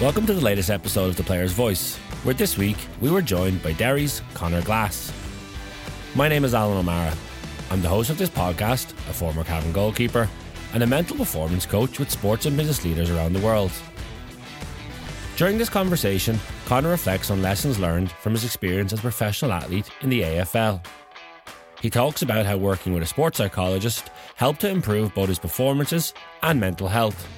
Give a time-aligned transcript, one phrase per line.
[0.00, 3.62] Welcome to the latest episode of The Player's Voice, where this week we were joined
[3.62, 5.12] by Derry's Conor Glass.
[6.14, 7.14] My name is Alan O'Mara.
[7.70, 10.26] I'm the host of this podcast, a former Cavan goalkeeper,
[10.72, 13.70] and a mental performance coach with sports and business leaders around the world.
[15.36, 19.90] During this conversation, Connor reflects on lessons learned from his experience as a professional athlete
[20.00, 20.82] in the AFL.
[21.82, 26.14] He talks about how working with a sports psychologist helped to improve both his performances
[26.42, 27.28] and mental health.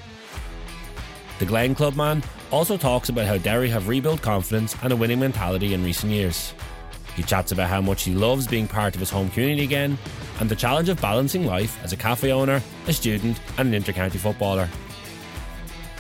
[1.41, 5.73] The Glen Clubman also talks about how Derry have rebuilt confidence and a winning mentality
[5.73, 6.53] in recent years.
[7.17, 9.99] He chats about how much he loves being part of his home community again
[10.39, 14.19] and the challenge of balancing life as a cafe owner, a student, and an intercounty
[14.19, 14.69] footballer.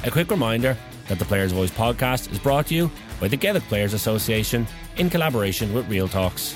[0.04, 0.76] A quick reminder
[1.08, 4.66] that the Players Voice podcast is brought to you by the Gaelic Players Association
[4.96, 6.54] in collaboration with Real Talks.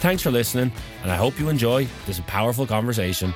[0.00, 0.72] Thanks for listening,
[1.02, 3.34] and I hope you enjoy this powerful conversation.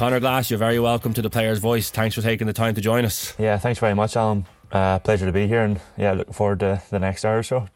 [0.00, 1.90] Conor Glass, you're very welcome to the Players Voice.
[1.90, 3.34] Thanks for taking the time to join us.
[3.38, 4.46] Yeah, thanks very much, Alan.
[4.72, 7.68] Uh, pleasure to be here, and yeah, looking forward to the next hour or so.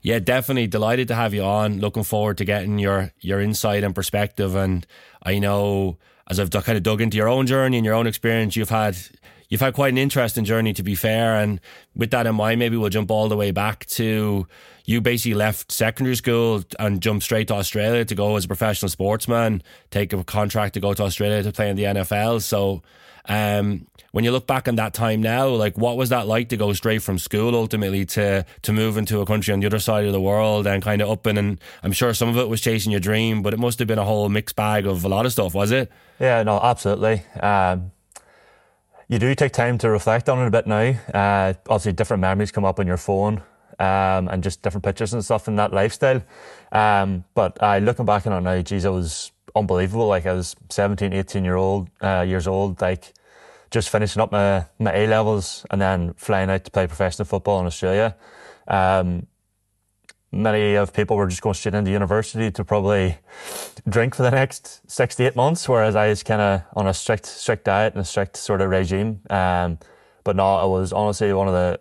[0.00, 1.80] Yeah, definitely delighted to have you on.
[1.80, 4.54] Looking forward to getting your your insight and perspective.
[4.54, 4.86] And
[5.24, 8.54] I know as I've kind of dug into your own journey and your own experience,
[8.54, 8.96] you've had
[9.48, 11.34] you've had quite an interesting journey to be fair.
[11.34, 11.60] And
[11.96, 14.46] with that in mind, maybe we'll jump all the way back to
[14.90, 18.88] you basically left secondary school and jumped straight to Australia to go as a professional
[18.88, 22.42] sportsman, take a contract to go to Australia to play in the AFL.
[22.42, 22.82] So
[23.26, 26.56] um, when you look back on that time now, like what was that like to
[26.56, 30.06] go straight from school ultimately to to move into a country on the other side
[30.06, 32.60] of the world and kind of up and, and I'm sure some of it was
[32.60, 35.24] chasing your dream, but it must have been a whole mixed bag of a lot
[35.24, 35.88] of stuff, was it?
[36.18, 37.22] Yeah, no, absolutely.
[37.40, 37.92] Um,
[39.06, 40.94] you do take time to reflect on it a bit now.
[41.14, 43.42] Uh, obviously, different memories come up on your phone.
[43.80, 46.22] Um, and just different pictures and stuff in that lifestyle.
[46.70, 50.06] Um, but uh, looking back on it now, geez, it was unbelievable.
[50.06, 53.14] Like I was 17, 18 year old, uh, years old, like
[53.70, 57.60] just finishing up my, my A levels and then flying out to play professional football
[57.60, 58.16] in Australia.
[58.68, 59.26] Um,
[60.32, 63.18] many of people were just going straight into university to probably
[63.88, 66.94] drink for the next six to eight months, whereas I was kind of on a
[66.94, 69.20] strict strict diet and a strict sort of regime.
[69.30, 69.78] Um,
[70.24, 71.80] but no, it was honestly one of the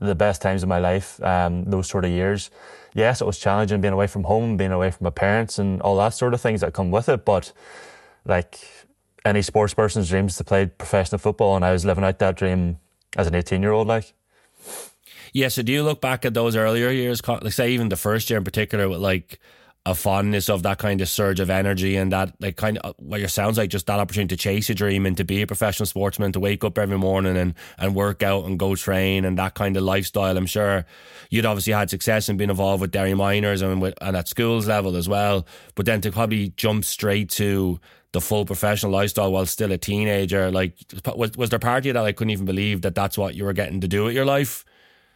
[0.00, 1.22] the best times of my life.
[1.22, 2.50] Um, those sort of years.
[2.94, 5.96] Yes, it was challenging being away from home, being away from my parents, and all
[5.98, 7.24] that sort of things that come with it.
[7.24, 7.52] But
[8.24, 8.58] like
[9.24, 12.78] any sports person's dreams to play professional football, and I was living out that dream
[13.16, 14.12] as an eighteen year old, like.
[15.32, 15.48] Yeah.
[15.48, 18.38] So do you look back at those earlier years, like say even the first year
[18.38, 19.38] in particular, with like
[19.86, 23.18] a fondness of that kind of surge of energy and that like kind of what
[23.18, 25.86] your sounds like just that opportunity to chase a dream and to be a professional
[25.86, 29.54] sportsman, to wake up every morning and and work out and go train and that
[29.54, 30.36] kind of lifestyle.
[30.36, 30.84] I'm sure
[31.30, 34.68] you'd obviously had success in being involved with Derry miners and with, and at schools
[34.68, 35.46] level as well.
[35.74, 37.80] But then to probably jump straight to
[38.12, 40.74] the full professional lifestyle while still a teenager, like
[41.16, 43.44] was was there part of you that I couldn't even believe that that's what you
[43.44, 44.66] were getting to do with your life?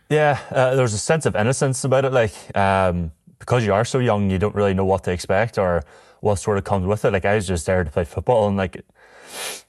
[0.08, 2.12] Yeah, uh, there was a sense of innocence about it.
[2.12, 5.82] Like, um, because you are so young, you don't really know what to expect or
[6.20, 7.12] what sort of comes with it.
[7.12, 8.82] Like, I was just there to play football and like,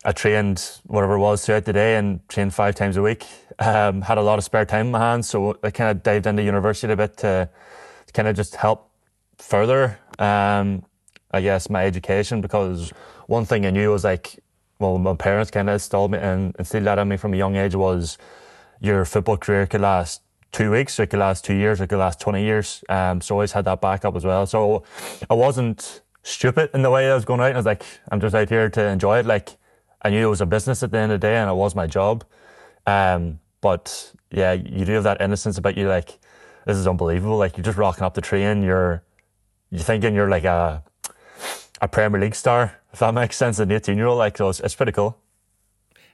[0.03, 3.25] I trained whatever it was throughout the day and trained five times a week.
[3.59, 6.27] Um, had a lot of spare time in my hands, so I kind of dived
[6.27, 7.49] into university a bit to,
[8.05, 8.91] to kind of just help
[9.37, 10.83] further, um,
[11.31, 12.41] I guess, my education.
[12.41, 12.91] Because
[13.27, 14.39] one thing I knew was like,
[14.79, 17.55] well, my parents kind of installed me and instilled that in me from a young
[17.55, 18.17] age was
[18.81, 20.21] your football career could last
[20.55, 22.81] two weeks, it could last two years, it could last 20 years.
[22.87, 24.45] Um, so I always had that backup as well.
[24.45, 24.83] So
[25.29, 27.51] I wasn't stupid in the way I was going out.
[27.51, 29.25] I was like, I'm just out here to enjoy it.
[29.25, 29.49] Like
[30.01, 31.75] I knew it was a business at the end of the day and it was
[31.75, 32.23] my job.
[32.87, 35.89] Um, but yeah, you do have that innocence about you.
[35.89, 36.17] Like,
[36.65, 37.37] this is unbelievable.
[37.37, 38.63] Like you're just rocking up the train.
[38.63, 39.03] You're,
[39.71, 40.83] you're thinking you're like a,
[41.81, 44.19] a Premier League star, if that makes sense, an 18 year old.
[44.19, 45.17] Like, so it's, it's pretty cool.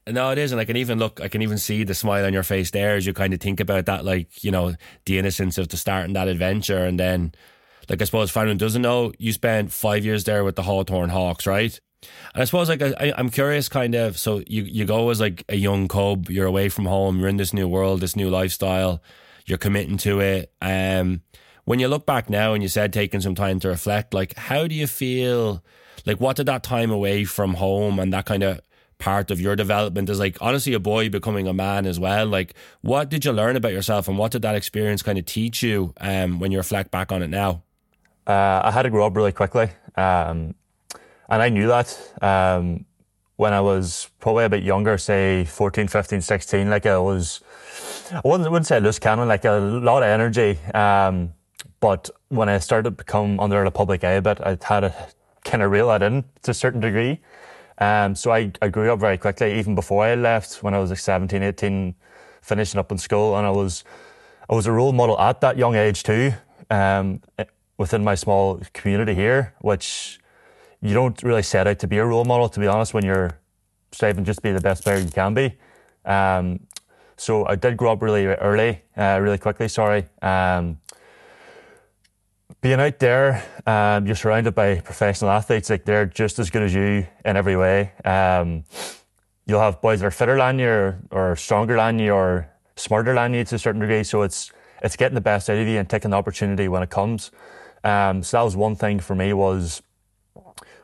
[0.08, 1.22] No, it is, and I can even look.
[1.22, 3.60] I can even see the smile on your face there as you kind of think
[3.60, 4.74] about that, like you know,
[5.06, 7.34] the innocence of the start starting that adventure, and then,
[7.88, 11.10] like I suppose, if anyone doesn't know, you spent five years there with the Hawthorn
[11.10, 11.80] Hawks, right?
[12.34, 14.18] And I suppose, like, I, I'm curious, kind of.
[14.18, 17.38] So you you go as like a young cub, you're away from home, you're in
[17.38, 19.04] this new world, this new lifestyle,
[19.46, 20.52] you're committing to it.
[20.62, 21.22] Um,
[21.66, 24.66] when you look back now, and you said taking some time to reflect, like, how
[24.66, 25.64] do you feel?
[26.08, 28.62] Like, what did that time away from home and that kind of
[29.02, 32.54] part of your development as like honestly a boy becoming a man as well like
[32.82, 35.92] what did you learn about yourself and what did that experience kind of teach you
[36.00, 37.64] um, when you reflect back on it now
[38.28, 40.54] uh, i had to grow up really quickly um,
[41.30, 41.88] and i knew that
[42.22, 42.86] um,
[43.38, 47.42] when i was probably a bit younger say 14 15 16 like i was
[48.14, 51.34] i wouldn't, I wouldn't say loose cannon like a lot of energy um,
[51.80, 54.94] but when i started to become under the public eye a bit i had a
[55.44, 57.20] kind of reel that in to a certain degree.
[57.82, 60.92] Um, so I, I grew up very quickly, even before I left when I was
[60.92, 61.96] like 17, 18,
[62.44, 63.36] finishing up in school.
[63.36, 63.84] And I was,
[64.48, 66.32] I was a role model at that young age too,
[66.70, 67.22] um,
[67.80, 70.20] within my small community here, which
[70.80, 73.40] you don't really set out to be a role model, to be honest, when you're
[73.92, 75.58] striving just to be the best player you can be.
[76.06, 76.60] Um,
[77.18, 80.06] so I did grow up really early, uh, really quickly, sorry.
[80.22, 80.80] Um,
[82.62, 85.70] being out there, um, you're surrounded by professional athletes.
[85.70, 87.92] Like they're just as good as you in every way.
[88.06, 88.64] Um,
[89.48, 93.16] you'll have boys that are fitter than you, or, or, stronger than you, or smarter
[93.16, 94.04] than you to a certain degree.
[94.04, 94.52] So it's
[94.84, 97.32] it's getting the best out of you and taking the opportunity when it comes.
[97.84, 99.82] Um, so that was one thing for me was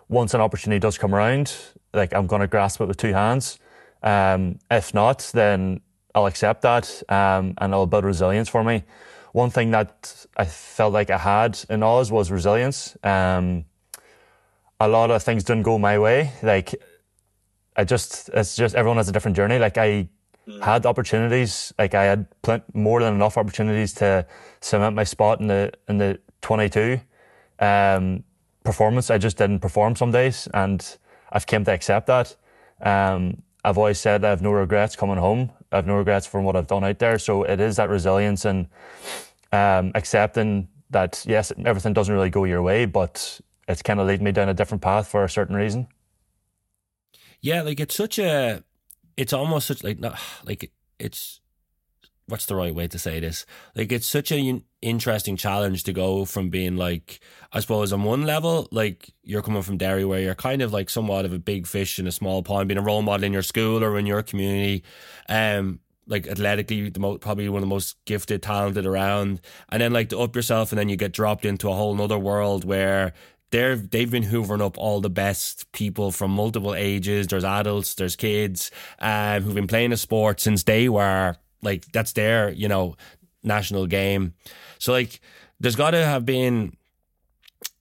[0.09, 1.55] once an opportunity does come around,
[1.93, 3.59] like I'm going to grasp it with two hands.
[4.01, 5.81] Um, if not, then
[6.13, 8.83] I'll accept that um, and it'll build resilience for me
[9.33, 12.97] one thing that I felt like I had in Oz was resilience.
[13.03, 13.65] Um,
[14.79, 16.31] a lot of things didn't go my way.
[16.43, 16.75] Like
[17.75, 19.59] I just, it's just everyone has a different journey.
[19.59, 20.09] Like I
[20.47, 20.63] mm.
[20.63, 21.73] had opportunities.
[21.77, 24.25] Like I had plenty, more than enough opportunities to
[24.61, 26.99] cement my spot in the in the 22
[27.59, 28.23] um,
[28.63, 29.09] performance.
[29.09, 30.97] I just didn't perform some days, and
[31.31, 32.35] I've come to accept that.
[32.81, 35.51] Um, I've always said I have no regrets coming home.
[35.71, 37.19] I have no regrets from what I've done out there.
[37.19, 38.67] So it is that resilience and
[39.51, 44.23] um, accepting that yes, everything doesn't really go your way, but it's kind of leading
[44.23, 45.87] me down a different path for a certain reason.
[47.41, 48.63] Yeah, like it's such a,
[49.15, 51.41] it's almost such like not like it's
[52.27, 53.45] what's the right way to say this?
[53.75, 57.19] Like it's such an interesting challenge to go from being like,
[57.51, 60.89] I suppose on one level, like you're coming from Derry where you're kind of like
[60.89, 63.41] somewhat of a big fish in a small pond, being a role model in your
[63.41, 64.83] school or in your community.
[65.29, 69.41] Um, like athletically the most probably one of the most gifted talented around.
[69.69, 72.17] And then like to up yourself and then you get dropped into a whole nother
[72.17, 73.13] world where
[73.51, 77.27] they're they've been hoovering up all the best people from multiple ages.
[77.27, 82.13] There's adults there's kids um, who've been playing a sport since they were like that's
[82.13, 82.95] their you know
[83.43, 84.33] national game
[84.79, 85.19] so like
[85.59, 86.73] there's got to have been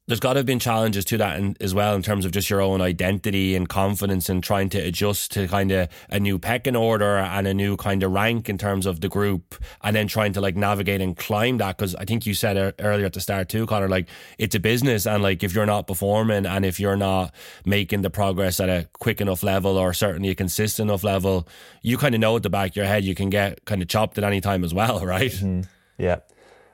[0.09, 2.49] there's got to have been challenges to that in, as well in terms of just
[2.49, 6.77] your own identity and confidence and trying to adjust to kind of a new pecking
[6.77, 10.33] order and a new kind of rank in terms of the group and then trying
[10.33, 11.77] to like navigate and climb that.
[11.77, 14.09] Because I think you said earlier at the start too Conor like
[14.39, 17.35] it's a business and like if you're not performing and if you're not
[17.65, 21.49] making the progress at a quick enough level or certainly a consistent enough level
[21.83, 23.89] you kind of know at the back of your head you can get kind of
[23.89, 25.33] chopped at any time as well right?
[25.33, 25.63] Mm-hmm.
[25.99, 26.21] yeah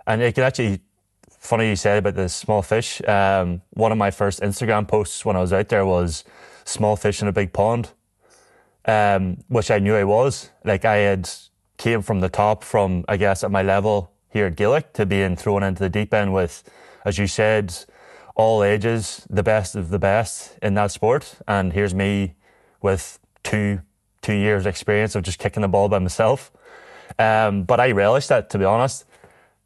[0.07, 0.81] and it can actually
[1.39, 3.03] funny you said about the small fish.
[3.07, 6.25] Um, one of my first Instagram posts when I was out there was
[6.65, 7.91] small fish in a big pond,
[8.85, 10.51] um, which I knew I was.
[10.65, 11.29] Like I had
[11.79, 15.35] came from the top from, I guess, at my level here at Gaelic to being
[15.37, 16.63] thrown into the deep end with,
[17.05, 17.75] as you said,
[18.35, 21.35] all ages, the best of the best in that sport.
[21.49, 22.35] And here's me
[22.81, 23.81] with two
[24.23, 26.53] two years experience of just kicking the ball by myself.
[27.19, 29.05] Um, but I relished that, to be honest.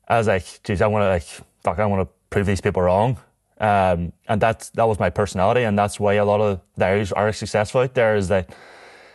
[0.08, 2.82] I was like, geez, I want to like fuck, I want to prove these people
[2.82, 3.18] wrong.
[3.58, 5.62] Um, and that's, that was my personality.
[5.62, 8.54] And that's why a lot of the Irish are successful out there is that,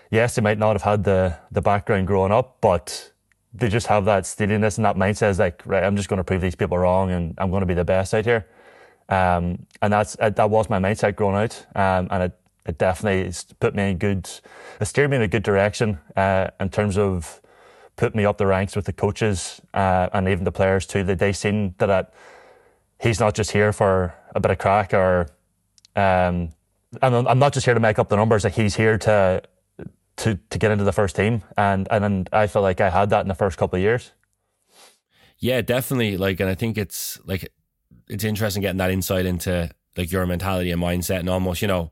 [0.10, 3.12] yes, they might not have had the, the background growing up, but
[3.54, 6.24] they just have that steeliness and that mindset is like, right, I'm just going to
[6.24, 8.48] prove these people wrong and I'm going to be the best out here.
[9.10, 11.66] Um, and that's, uh, that was my mindset growing out.
[11.76, 14.30] Um, and it, it definitely put me in good,
[14.80, 17.41] it steered me in a good direction, uh, in terms of
[18.02, 21.04] putting me up the ranks with the coaches, uh, and even the players too.
[21.04, 22.14] That they seen that, that
[23.00, 25.28] he's not just here for a bit of crack or
[25.96, 26.50] um,
[27.00, 28.44] I'm, I'm not just here to make up the numbers.
[28.44, 29.44] Like he's here to
[30.18, 33.22] to to get into the first team, and and I feel like I had that
[33.22, 34.14] in the first couple of years.
[35.38, 36.18] Yeah, definitely.
[36.18, 37.54] Like, and I think it's like
[38.10, 41.92] it's interesting getting that insight into like your mentality and mindset, and almost you know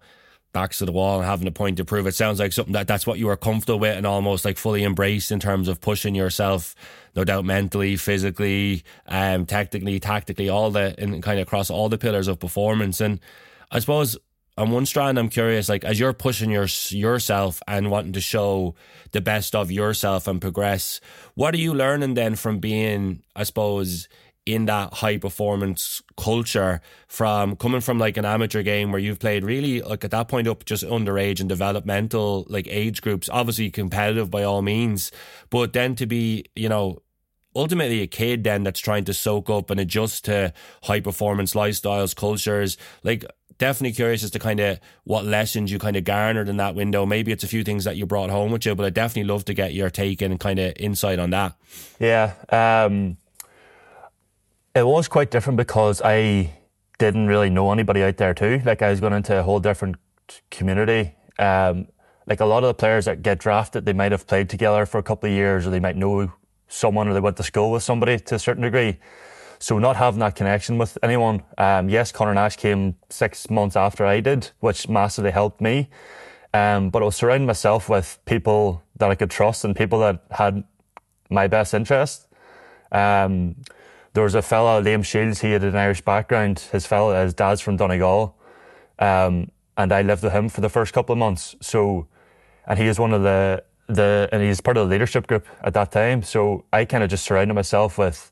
[0.52, 2.08] backs to the wall and having a point to prove.
[2.08, 4.84] It sounds like something that that's what you were comfortable with and almost like fully
[4.84, 6.76] embraced in terms of pushing yourself,
[7.16, 11.98] no doubt mentally, physically, um, tactically, tactically, all the and kind of across all the
[11.98, 13.00] pillars of performance.
[13.02, 13.20] And
[13.72, 14.18] I suppose
[14.58, 18.76] on one strand, I'm curious, like as you're pushing your yourself and wanting to show
[19.12, 21.00] the best of yourself and progress,
[21.36, 24.10] what are you learning then from being, I suppose,
[24.54, 29.44] in that high performance culture from coming from like an amateur game where you've played
[29.44, 34.30] really like at that point up just underage and developmental like age groups obviously competitive
[34.30, 35.12] by all means
[35.50, 36.98] but then to be you know
[37.56, 40.54] ultimately a kid then that's trying to soak up and adjust to
[40.84, 43.26] high performance lifestyles cultures like
[43.60, 47.06] definitely curious as to kind of what lessons you kind of garnered in that window.
[47.06, 49.46] Maybe it's a few things that you brought home with you but i definitely love
[49.46, 51.56] to get your take and kind of insight on that.
[52.00, 53.18] Yeah um
[54.76, 56.54] it was quite different because I
[56.98, 58.62] didn't really know anybody out there too.
[58.66, 59.96] Like I was going into a whole different
[60.52, 61.16] community.
[61.40, 61.88] Um,
[62.28, 65.00] like a lot of the players that get drafted, they might have played together for
[65.00, 66.32] a couple of years, or they might know
[66.68, 69.00] someone, or they went to school with somebody to a certain degree.
[69.58, 71.42] So not having that connection with anyone.
[71.58, 75.90] Um, yes, Conor Nash came six months after I did, which massively helped me.
[76.54, 80.24] Um, but I was surrounding myself with people that I could trust and people that
[80.32, 80.64] had
[81.30, 82.28] my best interest.
[82.92, 83.56] Um,
[84.20, 86.60] there was a fella, Liam Shiels, he had an Irish background.
[86.74, 88.36] His fella, his dad's from Donegal.
[89.00, 91.56] Um, and I lived with him for the first couple of months.
[91.62, 92.06] So,
[92.68, 95.74] and he is one of the, the, and he's part of the leadership group at
[95.74, 96.22] that time.
[96.24, 98.30] So I kind of just surrounded myself with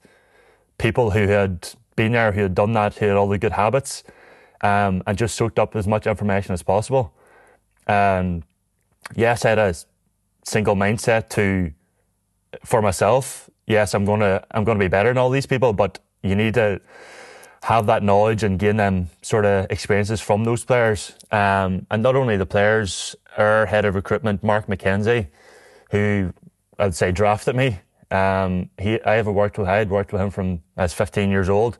[0.78, 4.04] people who had been there, who had done that, who had all the good habits,
[4.60, 7.14] um, and just soaked up as much information as possible.
[7.88, 8.44] And
[9.16, 9.74] yes, I had a
[10.44, 11.72] single mindset to,
[12.66, 16.36] for myself, yes, I'm gonna I'm gonna be better than all these people, but you
[16.36, 16.82] need to
[17.64, 21.14] have that knowledge and gain them sort of experiences from those players.
[21.32, 25.28] Um, and not only the players, our head of recruitment, Mark McKenzie,
[25.92, 26.34] who
[26.80, 27.80] I'd say drafted me.
[28.10, 31.30] Um, he I ever worked with I had worked with him from I was 15
[31.30, 31.78] years old,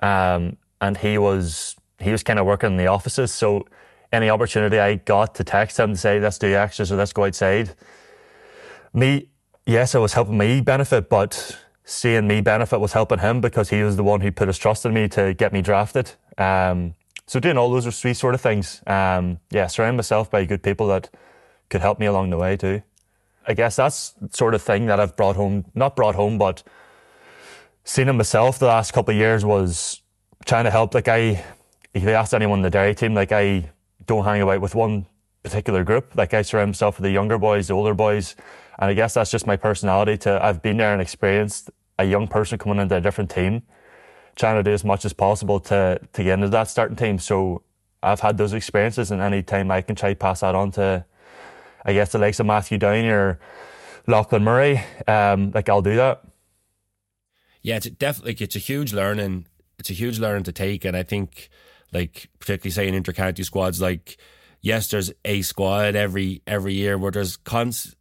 [0.00, 3.32] um, and he was he was kind of working in the offices.
[3.32, 3.66] So
[4.12, 7.24] any opportunity I got to text him to say let's do extras or let's go
[7.24, 7.74] outside.
[8.92, 9.28] Me
[9.66, 13.82] yes, it was helping me benefit, but seeing me benefit was helping him because he
[13.82, 16.12] was the one who put his trust in me to get me drafted.
[16.38, 16.94] Um,
[17.26, 20.86] so doing all those three sort of things, um, yeah, surround myself by good people
[20.88, 21.10] that
[21.70, 22.82] could help me along the way too.
[23.46, 26.62] I guess that's sort of thing that I've brought home, not brought home, but
[27.84, 30.02] seen in myself the last couple of years was
[30.46, 30.94] trying to help.
[30.94, 31.44] Like I,
[31.92, 33.70] if you ask anyone in the Derry team, like I
[34.06, 35.06] don't hang about with one
[35.42, 36.14] particular group.
[36.16, 38.34] Like I surround myself with the younger boys, the older boys,
[38.78, 42.26] and I guess that's just my personality to, I've been there and experienced a young
[42.26, 43.62] person coming into a different team,
[44.36, 47.18] trying to do as much as possible to, to get into that starting team.
[47.18, 47.62] So
[48.02, 51.04] I've had those experiences and any time I can try to pass that on to,
[51.84, 53.38] I guess the likes of Matthew Downey or
[54.06, 56.22] Lachlan Murray, um, like I'll do that.
[57.62, 59.46] Yeah, it's definitely, it's a huge learning.
[59.78, 60.84] It's a huge learning to take.
[60.84, 61.48] And I think
[61.92, 64.18] like, particularly say in inter-county squads, like,
[64.64, 67.38] yes, there's a squad every every year where there's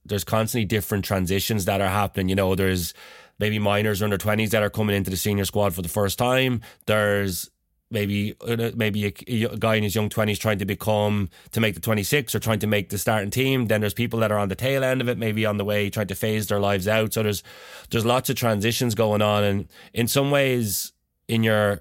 [0.05, 2.29] there's constantly different transitions that are happening.
[2.29, 2.93] You know, there's
[3.37, 6.17] maybe minors or under twenties that are coming into the senior squad for the first
[6.17, 6.61] time.
[6.87, 7.51] There's
[7.91, 8.33] maybe
[8.75, 12.33] maybe a, a, guy in his young 20s trying to become to make the 26
[12.33, 14.83] or trying to make the starting team then there's people that are on the tail
[14.83, 17.43] end of it maybe on the way trying to phase their lives out so there's
[17.91, 20.91] there's lots of transitions going on and in some ways
[21.27, 21.79] in your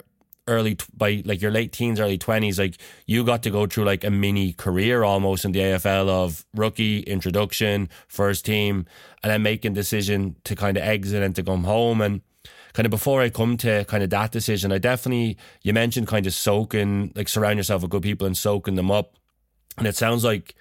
[0.48, 4.04] early by like your late teens, early twenties, like you got to go through like
[4.04, 8.86] a mini career almost in the AFL of rookie introduction, first team,
[9.22, 12.00] and then making decision to kind of exit and to come home.
[12.00, 12.22] And
[12.72, 16.26] kind of before I come to kind of that decision, I definitely you mentioned kind
[16.26, 19.16] of soaking, like surround yourself with good people and soaking them up.
[19.78, 20.54] And it sounds like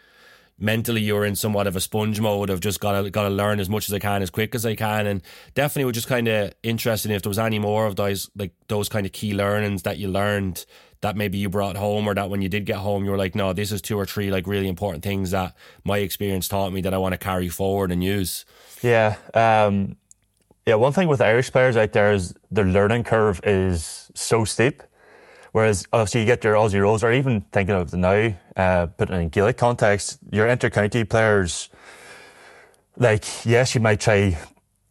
[0.57, 3.89] mentally you're in somewhat of a sponge mode of just gotta gotta learn as much
[3.89, 5.07] as I can as quick as I can.
[5.07, 5.21] And
[5.55, 8.87] definitely was just kind of interested if there was any more of those like those
[8.89, 10.65] kind of key learnings that you learned
[11.01, 13.33] that maybe you brought home or that when you did get home you were like
[13.33, 16.81] no this is two or three like really important things that my experience taught me
[16.81, 18.45] that I want to carry forward and use.
[18.83, 19.97] Yeah um
[20.67, 24.83] yeah one thing with Irish players out there is their learning curve is so steep
[25.51, 29.29] Whereas obviously you get your Aussie rules, or even thinking of the now, uh, in
[29.29, 31.69] Gaelic context, your inter-county players,
[32.97, 34.37] like, yes, you might try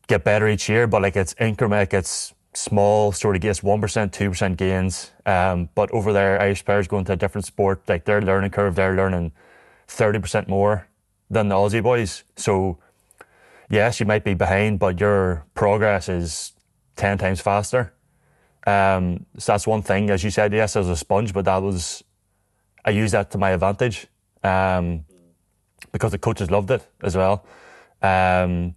[0.07, 4.57] get better each year, but like it's increment, it's small sort of gains, 1%, 2%
[4.57, 5.13] gains.
[5.25, 8.75] Um, but over there, Irish players going to a different sport, like their learning curve,
[8.75, 9.33] they're learning
[9.89, 10.89] 30% more
[11.31, 12.25] than the Aussie boys.
[12.37, 12.79] So
[13.71, 16.53] yes, you might be behind, but your progress is
[16.97, 17.93] 10 times faster.
[18.67, 20.11] Um, so that's one thing.
[20.11, 22.05] As you said, yes, I was a sponge, but that was
[22.85, 24.07] I used that to my advantage
[24.43, 25.05] um,
[25.93, 27.45] because the coaches loved it as well.
[28.03, 28.75] Um,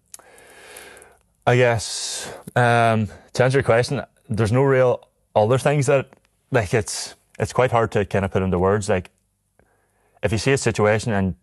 [1.45, 6.09] I guess um, to answer your question, there's no real other things that
[6.51, 8.89] like it's it's quite hard to kind of put into words.
[8.89, 9.09] Like
[10.21, 11.35] if you see a situation and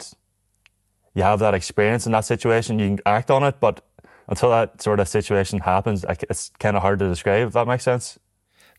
[1.15, 3.85] you have that experience in that situation, you can act on it, but
[4.29, 7.49] until that sort of situation happens, it's kind of hard to describe.
[7.49, 8.19] If that makes sense.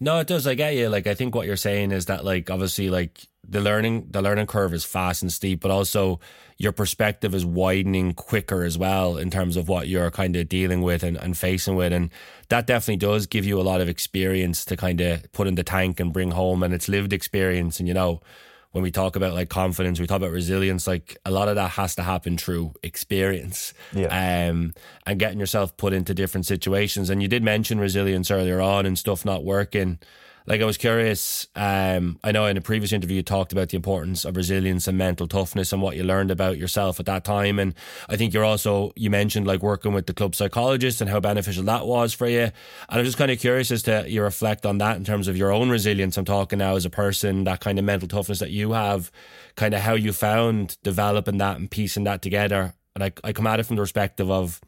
[0.04, 0.48] No, it does.
[0.48, 0.90] I get you.
[0.90, 4.48] Like, I think what you're saying is that, like, obviously, like the learning, the learning
[4.48, 6.20] curve is fast and steep, but also
[6.58, 10.82] your perspective is widening quicker as well in terms of what you're kind of dealing
[10.82, 12.10] with and, and facing with, and
[12.50, 15.64] that definitely does give you a lot of experience to kind of put in the
[15.64, 18.22] tank and bring home, and it's lived experience, and you know
[18.72, 21.72] when we talk about like confidence, we talk about resilience, like a lot of that
[21.72, 23.74] has to happen through experience.
[23.94, 24.08] Yeah.
[24.50, 24.74] Um,
[25.06, 27.10] and getting yourself put into different situations.
[27.10, 30.00] And you did mention resilience earlier on and stuff not working.
[30.48, 31.48] Like I was curious.
[31.56, 34.98] Um, I know in a previous interview you talked about the importance of resilience and
[34.98, 37.60] mental toughness and what you learned about yourself at that time.
[37.60, 37.74] And
[38.10, 41.64] I think you're also you mentioned like working with the club psychologist and how beneficial
[41.64, 42.42] that was for you.
[42.42, 42.54] And
[42.90, 45.52] I'm just kind of curious as to you reflect on that in terms of your
[45.52, 46.18] own resilience.
[46.18, 49.12] I'm talking now as a person, that kind of mental toughness that you have,
[49.56, 52.74] kind of how you found developing that and piecing that together.
[52.96, 54.60] And I, I come at it from the perspective of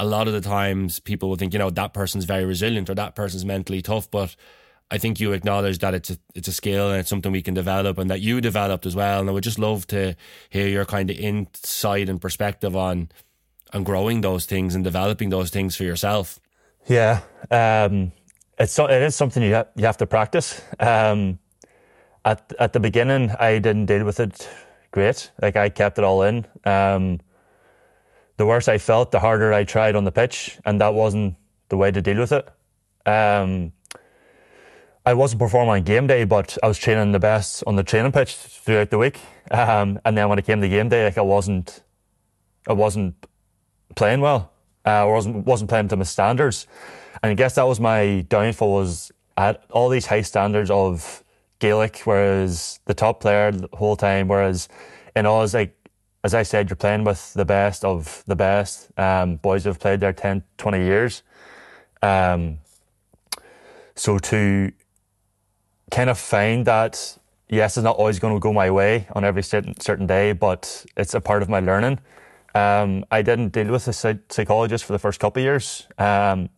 [0.00, 2.94] a lot of the times people will think, you know, that person's very resilient or
[2.96, 4.34] that person's mentally tough, but
[4.90, 7.54] I think you acknowledge that it's a, it's a skill and it's something we can
[7.54, 9.20] develop and that you developed as well.
[9.20, 10.14] And I would just love to
[10.50, 13.10] hear your kind of insight and perspective on
[13.72, 16.38] on growing those things and developing those things for yourself.
[16.86, 18.12] Yeah, um,
[18.58, 20.62] it's it is something you have, you have to practice.
[20.78, 21.38] Um,
[22.24, 24.48] at at the beginning, I didn't deal with it
[24.92, 25.30] great.
[25.42, 26.46] Like I kept it all in.
[26.64, 27.20] Um,
[28.36, 31.36] the worse I felt, the harder I tried on the pitch, and that wasn't
[31.68, 32.48] the way to deal with it.
[33.06, 33.72] Um,
[35.06, 38.12] I wasn't performing on game day, but I was training the best on the training
[38.12, 39.20] pitch throughout the week.
[39.50, 41.82] Um, and then when it came to game day, like I wasn't,
[42.66, 43.14] I wasn't
[43.94, 44.50] playing well.
[44.86, 46.66] Uh, I wasn't wasn't playing to my standards,
[47.22, 48.72] and I guess that was my downfall.
[48.72, 51.24] Was at all these high standards of
[51.58, 54.68] Gaelic, whereas the top player the whole time, whereas
[55.16, 55.76] in all, like
[56.22, 58.90] as I said, you're playing with the best of the best.
[58.98, 61.22] Um, boys have played there 10, 20 years.
[62.02, 62.58] Um,
[63.94, 64.72] so to
[65.94, 69.42] kind of find that yes, it's not always going to go my way on every
[69.42, 72.00] certain day, but it's a part of my learning.
[72.54, 76.48] Um, I didn't deal with a psychologist for the first couple of years um,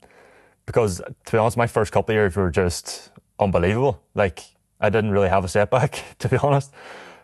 [0.65, 4.03] because, to be honest, my first couple of years were just unbelievable.
[4.15, 4.43] Like
[4.81, 6.73] I didn't really have a setback, to be honest.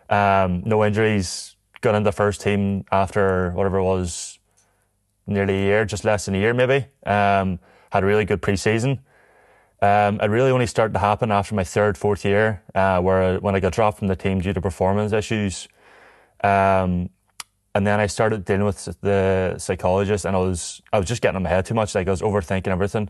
[0.09, 1.55] Um, no injuries.
[1.81, 4.39] Got into the first team after whatever it was,
[5.27, 6.85] nearly a year, just less than a year maybe.
[7.05, 7.59] Um,
[7.91, 9.01] had a really good pre-season.
[9.83, 13.53] Um, it really only started to happen after my third, fourth year, uh, where when
[13.53, 15.67] I got dropped from the team due to performance issues.
[16.41, 17.09] Um,
[17.75, 21.35] and then I started dealing with the psychologist, and I was I was just getting
[21.35, 21.95] in my head too much.
[21.95, 23.09] Like I was overthinking everything,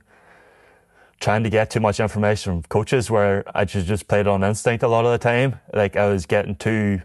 [1.20, 4.82] trying to get too much information from coaches, where I just just played on instinct
[4.82, 5.60] a lot of the time.
[5.76, 7.04] Like I was getting too,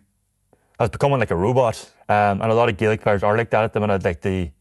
[0.78, 1.92] I was becoming like a robot.
[2.08, 4.02] Um, and a lot of Gaelic players are like that at the minute.
[4.02, 4.54] Like they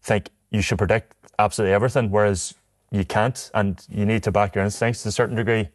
[0.00, 2.54] think you should predict absolutely everything, whereas
[2.94, 5.68] you can't, and you need to back your instincts to a certain degree.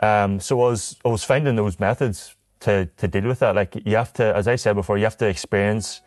[0.00, 3.54] Um, so I was I was finding those methods to to deal with that.
[3.54, 6.00] Like you have to, as I said before, you have to experience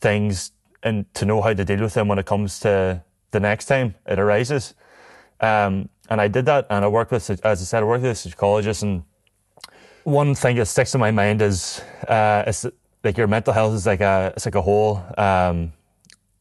[0.00, 3.66] things and to know how to deal with them when it comes to the next
[3.66, 4.74] time it arises.
[5.40, 8.12] Um, and I did that, and I worked with, as I said, I worked with
[8.12, 8.82] a psychologist.
[8.82, 9.04] And
[10.04, 12.66] one thing that sticks in my mind is, uh, is
[13.04, 15.02] like your mental health is like a it's like a hole.
[15.16, 15.72] Um,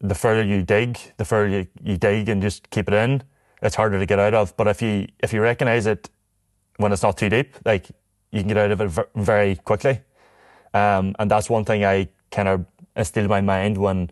[0.01, 3.23] the further you dig, the further you, you dig and just keep it in,
[3.61, 4.55] it's harder to get out of.
[4.57, 6.09] But if you if you recognize it
[6.77, 7.89] when it's not too deep, like
[8.31, 10.01] you can get out of it very quickly.
[10.73, 14.09] Um, and that's one thing I kind of instilled in my mind when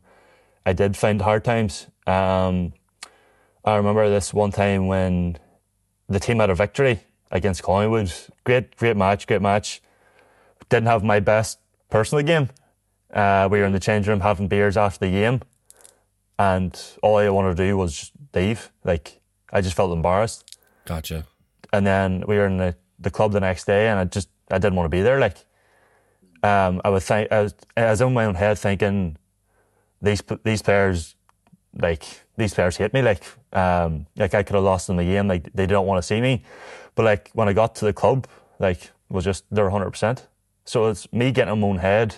[0.65, 1.88] I did find hard times.
[2.06, 2.73] Um,
[3.65, 5.38] I remember this one time when
[6.08, 6.99] the team had a victory
[7.32, 8.13] against Collingwood.
[8.43, 9.82] Great, great match, great match.
[10.69, 12.49] Didn't have my best personal game.
[13.12, 15.41] Uh, we were in the change room having beers after the game
[16.39, 18.71] and all I wanted to do was leave.
[18.84, 19.21] Like
[19.52, 20.58] I just felt embarrassed.
[20.86, 21.28] Gotcha.
[21.71, 24.58] And then we were in the, the club the next day, and I just I
[24.58, 25.19] didn't want to be there.
[25.19, 25.38] Like,
[26.41, 29.17] um, I was think I was, I was in my own head thinking
[30.02, 31.15] these these players
[31.78, 32.04] like
[32.38, 33.02] these players hate me.
[33.02, 33.23] Like,
[33.54, 35.28] um, like I could have lost them the game.
[35.28, 36.43] Like they don't want to see me.
[36.95, 38.28] But like when I got to the club,
[38.60, 40.28] like was just they're hundred percent.
[40.63, 42.15] So it's me getting in my own head,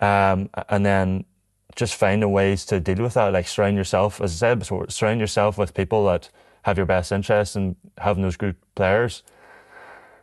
[0.00, 1.24] um, and then
[1.76, 3.32] just finding ways to deal with that.
[3.32, 6.30] Like surround yourself, as I said before, surround yourself with people that
[6.62, 9.22] have your best interests and having those good players.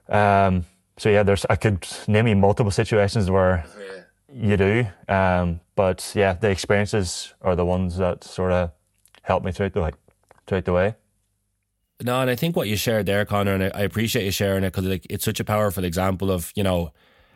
[0.10, 0.66] Um,
[0.98, 4.50] so yeah, there's I could name you multiple situations where yeah.
[4.50, 8.72] you do, um, but yeah, the experiences are the ones that sort of
[9.22, 9.96] help me throughout the like
[10.46, 10.96] throughout the way.
[12.02, 14.74] No, and I think what you shared there, Conor, and I appreciate you sharing it
[14.74, 16.92] because like it's such a powerful example of you know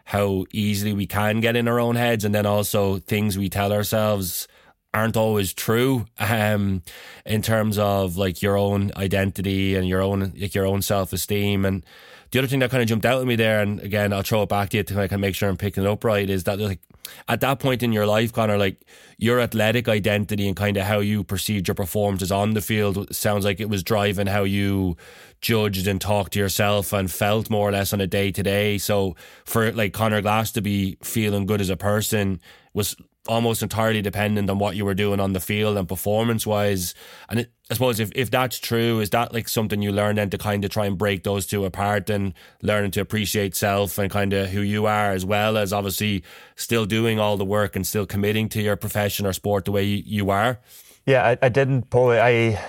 [0.07, 3.73] how easily we can get in our own heads, and then also things we tell
[3.73, 4.47] ourselves
[4.93, 6.81] aren't always true um,
[7.25, 11.65] in terms of like your own identity and your own like your own self esteem
[11.65, 11.85] and
[12.31, 14.43] the other thing that kind of jumped out at me there, and again, I'll throw
[14.43, 16.43] it back to you to kind of make sure I'm picking it up right, is
[16.45, 16.79] that like
[17.27, 18.85] at that point in your life, Conor, like
[19.17, 23.45] your athletic identity and kind of how you perceived your performances on the field sounds
[23.45, 24.97] like it was driving how you
[25.41, 28.77] judged and talked to yourself and felt more or less on a day to day.
[28.77, 32.41] So for like Conor Glass to be feeling good as a person
[32.73, 32.95] was
[33.27, 36.93] almost entirely dependent on what you were doing on the field and performance wise.
[37.29, 40.29] And it, I suppose if, if that's true, is that like something you learn then
[40.29, 44.09] to kind of try and break those two apart and learning to appreciate self and
[44.09, 46.23] kind of who you are as well as obviously
[46.55, 49.83] still doing all the work and still committing to your profession or sport the way
[49.83, 50.59] you, are?
[51.05, 52.61] Yeah, I, I didn't probably, I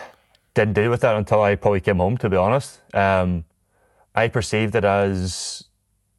[0.55, 2.81] didn't deal with that until I probably came home, to be honest.
[2.95, 3.45] Um,
[4.15, 5.65] I perceived it as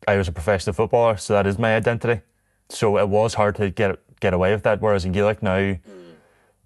[0.08, 2.21] I was a professional footballer, so that is my identity.
[2.69, 4.82] So it was hard to get get away with that.
[4.82, 5.79] Whereas in Gaelic now, mm.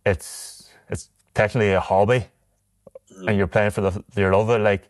[0.06, 2.26] it's it's technically a hobby,
[3.12, 3.28] mm.
[3.28, 4.64] and you're playing for the your love of it.
[4.64, 4.84] Like,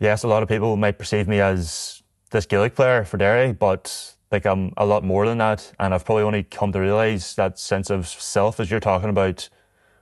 [0.00, 4.14] yes, a lot of people might perceive me as this Gaelic player for Derry, but
[4.30, 7.58] like I'm a lot more than that, and I've probably only come to realise that
[7.58, 9.48] sense of self as you're talking about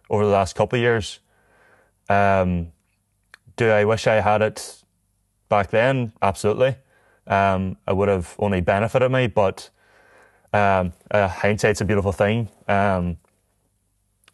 [0.08, 1.20] over the last couple of years.
[2.08, 2.72] Um,
[3.56, 4.82] do I wish I had it
[5.48, 6.12] back then?
[6.20, 6.76] Absolutely.
[7.26, 9.70] Um, it would have only benefited me, but
[10.52, 12.48] um, uh, hindsight's a beautiful thing.
[12.68, 13.18] Um,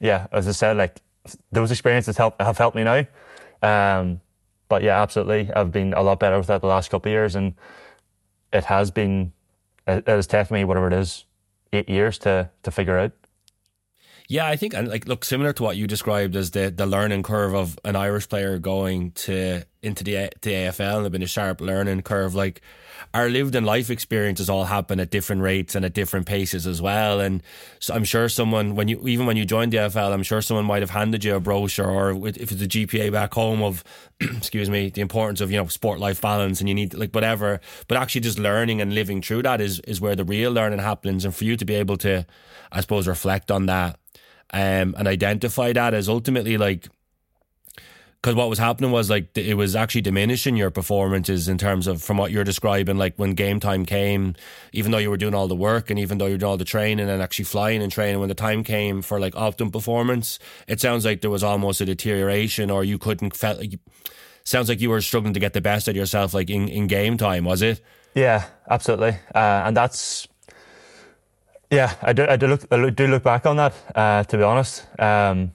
[0.01, 1.01] yeah, as I said, like
[1.53, 3.07] those experiences help have helped me now.
[3.63, 4.21] Um,
[4.69, 7.35] but yeah, absolutely, I've been a lot better with that the last couple of years,
[7.35, 7.55] and
[8.53, 9.33] it has been
[9.87, 11.25] it has taken me whatever it is
[11.73, 13.13] eight years to to figure out.
[14.31, 17.23] Yeah, I think and like look similar to what you described as the the learning
[17.23, 21.27] curve of an Irish player going to into the the AFL and there been a
[21.27, 22.35] sharp learning curve.
[22.35, 22.61] Like
[23.15, 26.83] our lived and life experiences all happen at different rates and at different paces as
[26.83, 27.21] well.
[27.21, 27.43] And
[27.79, 30.67] so I'm sure someone when you even when you joined the AFL, I'm sure someone
[30.67, 33.83] might have handed you a brochure or if it's a GPA back home of
[34.21, 37.63] excuse me the importance of you know sport life balance and you need like whatever.
[37.87, 41.25] But actually just learning and living through that is is where the real learning happens.
[41.25, 42.27] And for you to be able to,
[42.71, 43.99] I suppose, reflect on that
[44.53, 46.89] um, and identify that as ultimately like
[48.21, 52.03] because what was happening was like it was actually diminishing your performances in terms of
[52.03, 54.35] from what you're describing like when game time came
[54.73, 56.57] even though you were doing all the work and even though you were doing all
[56.57, 60.39] the training and actually flying and training when the time came for like optimum performance
[60.67, 63.79] it sounds like there was almost a deterioration or you couldn't felt like
[64.45, 66.87] sounds like you were struggling to get the best out of yourself like in, in
[66.87, 67.81] game time was it?
[68.15, 69.17] Yeah absolutely.
[69.35, 70.27] Uh, and that's
[71.71, 74.43] yeah I do, I do look I do look back on that uh, to be
[74.43, 75.53] honest um,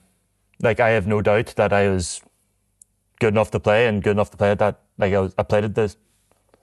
[0.60, 2.22] like I have no doubt that I was
[3.20, 4.80] good enough to play and good enough to play at that.
[4.98, 5.94] Like I, was, I played at the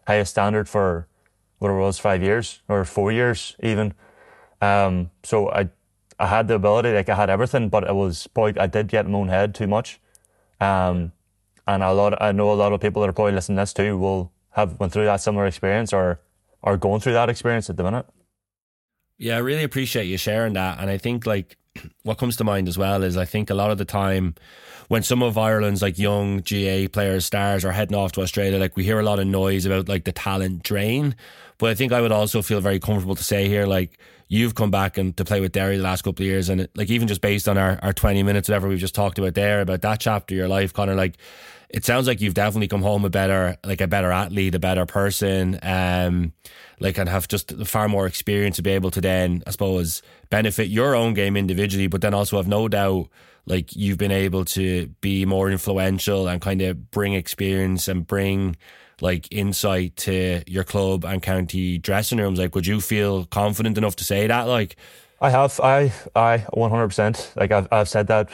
[0.07, 1.07] highest standard for
[1.59, 3.93] whatever it was, five years or four years even.
[4.61, 5.69] Um, so I,
[6.19, 9.05] I had the ability, like I had everything, but it was probably I did get
[9.05, 9.99] in my own head too much.
[10.59, 11.13] Um,
[11.67, 13.73] and a lot, I know a lot of people that are probably listening to this
[13.73, 16.19] too will have went through that similar experience or
[16.63, 18.05] are going through that experience at the minute.
[19.21, 21.55] Yeah, I really appreciate you sharing that, and I think like
[22.01, 24.34] what comes to mind as well is I think a lot of the time
[24.88, 28.75] when some of Ireland's like young GA players, stars are heading off to Australia, like
[28.75, 31.15] we hear a lot of noise about like the talent drain.
[31.60, 34.71] But I think I would also feel very comfortable to say here, like you've come
[34.71, 37.21] back and to play with Derry the last couple of years, and like even just
[37.21, 40.34] based on our, our twenty minutes, whatever we've just talked about there, about that chapter
[40.34, 41.19] of your life, Conor, like
[41.73, 44.86] it sounds like you've definitely come home a better, like a better athlete, a better
[44.86, 46.34] person, um,
[46.79, 50.67] like and have just far more experience to be able to then, I suppose, benefit
[50.67, 53.07] your own game individually, but then also have no doubt
[53.45, 58.55] like you've been able to be more influential and kind of bring experience and bring
[58.99, 62.38] like insight to your club and county dressing rooms.
[62.38, 64.43] Like would you feel confident enough to say that?
[64.43, 64.75] Like
[65.21, 68.29] i have i i 100% like i've, I've said that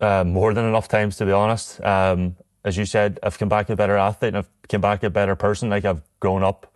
[0.00, 3.68] uh, more than enough times to be honest um, as you said i've come back
[3.70, 6.72] a better athlete and i've come back a better person like i've grown up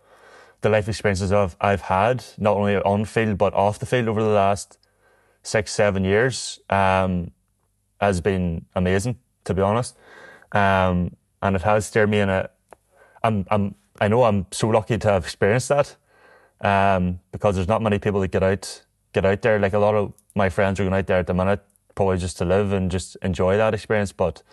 [0.61, 4.21] the life experiences I've, I've had not only on field but off the field over
[4.21, 4.77] the last
[5.43, 7.31] six, seven years um,
[8.01, 9.97] has been amazing, to be honest.
[10.51, 12.49] Um, and it has steered me in a.
[13.23, 15.95] I'm, I'm, I know I'm so lucky to have experienced that
[16.61, 19.59] um, because there's not many people that get out, get out there.
[19.59, 21.63] Like a lot of my friends are going out there at the minute,
[21.95, 24.11] probably just to live and just enjoy that experience.
[24.11, 24.43] But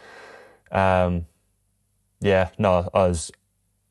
[0.71, 1.27] um,
[2.21, 3.31] yeah, no, I was,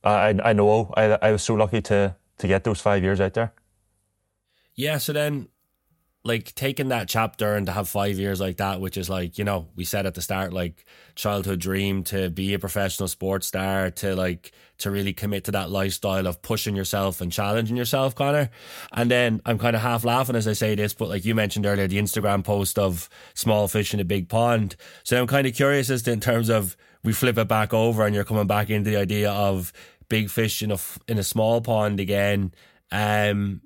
[0.04, 3.34] I, I know I, I was so lucky to to get those five years out
[3.34, 3.54] there.
[4.76, 4.98] Yeah.
[4.98, 5.48] So then
[6.26, 9.44] like taking that chapter and to have five years like that, which is like, you
[9.44, 10.84] know, we said at the start, like
[11.14, 15.70] childhood dream to be a professional sports star, to like, to really commit to that
[15.70, 18.50] lifestyle of pushing yourself and challenging yourself, Conor.
[18.92, 21.68] And then I'm kind of half laughing as I say this, but like you mentioned
[21.68, 24.76] earlier, the Instagram post of small fish in a big pond.
[25.04, 28.04] So I'm kind of curious as to in terms of we flip it back over
[28.04, 29.72] and you're coming back into the idea of
[30.10, 32.52] big fish in a, in a small pond again.
[32.92, 33.62] Um,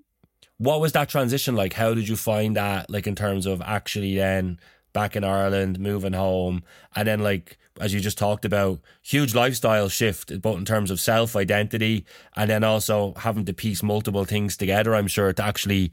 [0.60, 1.74] what was that transition like?
[1.74, 4.60] How did you find that, like, in terms of actually then
[4.94, 6.64] back in Ireland, moving home,
[6.96, 11.00] and then, like, as you just talked about, huge lifestyle shift, both in terms of
[11.00, 15.92] self identity and then also having to piece multiple things together, I'm sure, to actually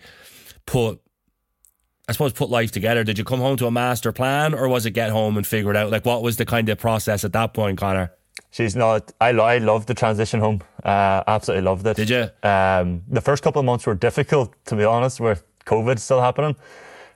[0.66, 1.00] put
[2.08, 3.02] I suppose put life together?
[3.02, 5.70] Did you come home to a master plan, or was it get home and figure
[5.70, 5.90] it out?
[5.90, 8.12] Like, what was the kind of process at that point, Conor?
[8.50, 9.12] She's not.
[9.20, 10.62] I I loved the transition home.
[10.82, 11.96] Uh, absolutely loved it.
[11.96, 12.48] Did you?
[12.48, 16.56] Um, the first couple of months were difficult, to be honest, with COVID still happening.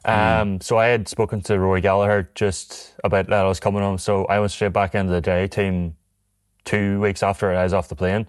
[0.05, 0.15] Um,
[0.59, 0.63] mm.
[0.63, 3.99] So I had spoken to Rory Gallagher just about that I was coming home.
[3.99, 5.97] So I went straight back into the Derry team
[6.65, 8.27] two weeks after I was off the plane.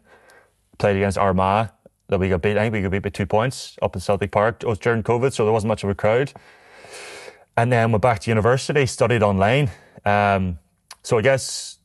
[0.78, 1.70] Played against Armagh
[2.08, 2.58] that we got beat.
[2.58, 4.64] I think we got beat by two points up in Celtic Park.
[4.64, 6.34] It was during COVID, so there wasn't much of a crowd.
[7.58, 9.70] And then went back to university, studied online.
[10.06, 10.60] Um,
[11.04, 11.78] so I guess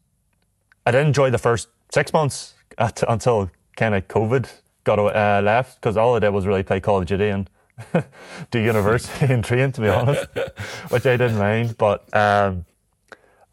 [0.87, 4.49] I did enjoy the first six months at, until kind of COVID
[4.85, 7.51] got uh, left because all I did was really play Call of Duty and
[8.53, 10.27] do university and train, to be honest,
[10.89, 11.77] which I didn't mind.
[11.77, 12.65] But um,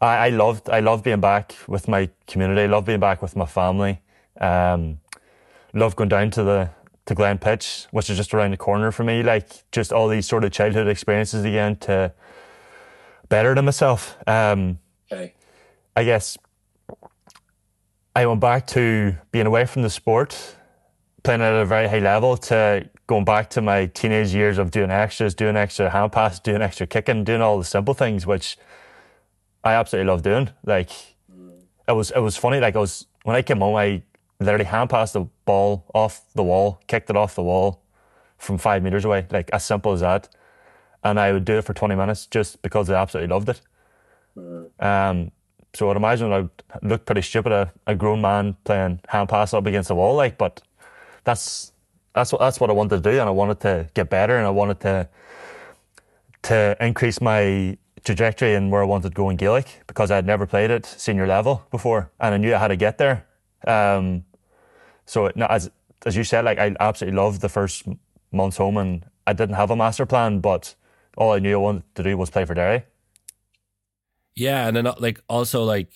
[0.00, 2.62] I, I, loved I loved being back with my community.
[2.62, 4.00] I loved being back with my family.
[4.40, 5.00] Um,
[5.72, 6.70] love going down to the
[7.06, 9.22] to Glen Pitch, which is just around the corner for me.
[9.24, 12.12] Like just all these sort of childhood experiences again to
[13.28, 14.16] better than myself.
[14.26, 14.78] Um,
[15.12, 15.34] okay.
[15.96, 16.38] I guess
[18.16, 20.56] I went back to being away from the sport,
[21.24, 24.90] playing at a very high level, to going back to my teenage years of doing
[24.90, 28.56] extras, doing extra hand pass, doing extra kicking, doing all the simple things, which
[29.64, 30.50] I absolutely love doing.
[30.64, 30.90] Like
[31.88, 32.60] it was, it was funny.
[32.60, 34.02] Like I was when I came home, I
[34.38, 37.82] literally hand passed the ball off the wall, kicked it off the wall
[38.38, 40.28] from five meters away, like as simple as that.
[41.02, 43.60] And I would do it for 20 minutes just because I absolutely loved it.
[44.36, 44.82] Mm.
[44.82, 45.32] Um,
[45.74, 46.48] so I'd imagine I'd
[46.82, 50.38] look pretty stupid, a, a grown man playing hand pass up against the wall, like,
[50.38, 50.62] but
[51.24, 51.72] that's,
[52.14, 53.18] that's what, that's what I wanted to do.
[53.18, 55.08] And I wanted to get better and I wanted to,
[56.42, 60.26] to increase my trajectory and where I wanted to go in Gaelic because I had
[60.26, 63.26] never played at senior level before and I knew I had to get there.
[63.66, 64.24] Um,
[65.06, 65.70] so no, as
[66.06, 67.86] as you said, like I absolutely loved the first
[68.30, 70.74] months home, and I didn't have a master plan, but
[71.16, 72.84] all I knew I wanted to do was play for Derry.
[74.36, 75.92] Yeah, and then like also like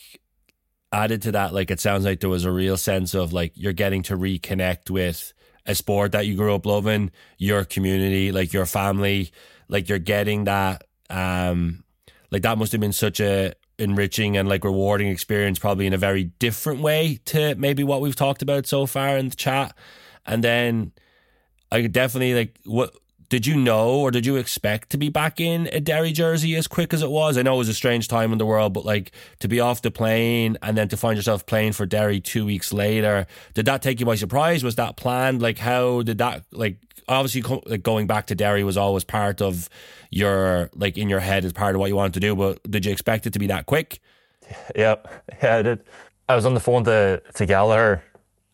[0.92, 3.72] added to that, like it sounds like there was a real sense of like you're
[3.72, 5.33] getting to reconnect with
[5.66, 9.31] a sport that you grew up loving, your community, like your family,
[9.68, 10.85] like you're getting that.
[11.11, 11.85] Um,
[12.31, 15.98] like that must have been such a enriching and like rewarding experience, probably in a
[15.98, 19.77] very different way to maybe what we've talked about so far in the chat.
[20.27, 20.92] And then
[21.70, 22.94] I definitely like what
[23.29, 26.67] did you know or did you expect to be back in a Derry jersey as
[26.67, 27.37] quick as it was?
[27.37, 29.83] I know it was a strange time in the world, but like to be off
[29.83, 33.83] the plane and then to find yourself playing for Derry two weeks later, did that
[33.83, 34.64] take you by surprise?
[34.64, 35.43] Was that planned?
[35.43, 39.69] Like how did that like obviously like going back to Derry was always part of
[40.11, 42.87] your like in your head as part of what you wanted to do, but did
[42.87, 44.01] you expect it to be that quick?
[44.75, 44.95] Yeah,
[45.43, 45.85] yeah, I did.
[46.27, 48.03] I was on the phone to to Gallagher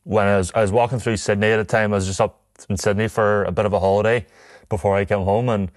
[0.03, 1.93] when I was I was walking through Sydney at the time.
[1.93, 4.27] I was just up in Sydney for a bit of a holiday
[4.69, 5.71] before I came home, and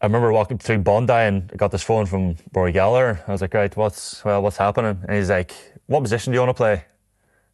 [0.00, 3.22] I remember walking through Bondi and I got this phone from Rory Gallagher.
[3.26, 4.98] I was like, right, what's well, what's happening?
[5.08, 5.52] And he's like,
[5.86, 6.72] what position do you want to play?
[6.74, 6.82] And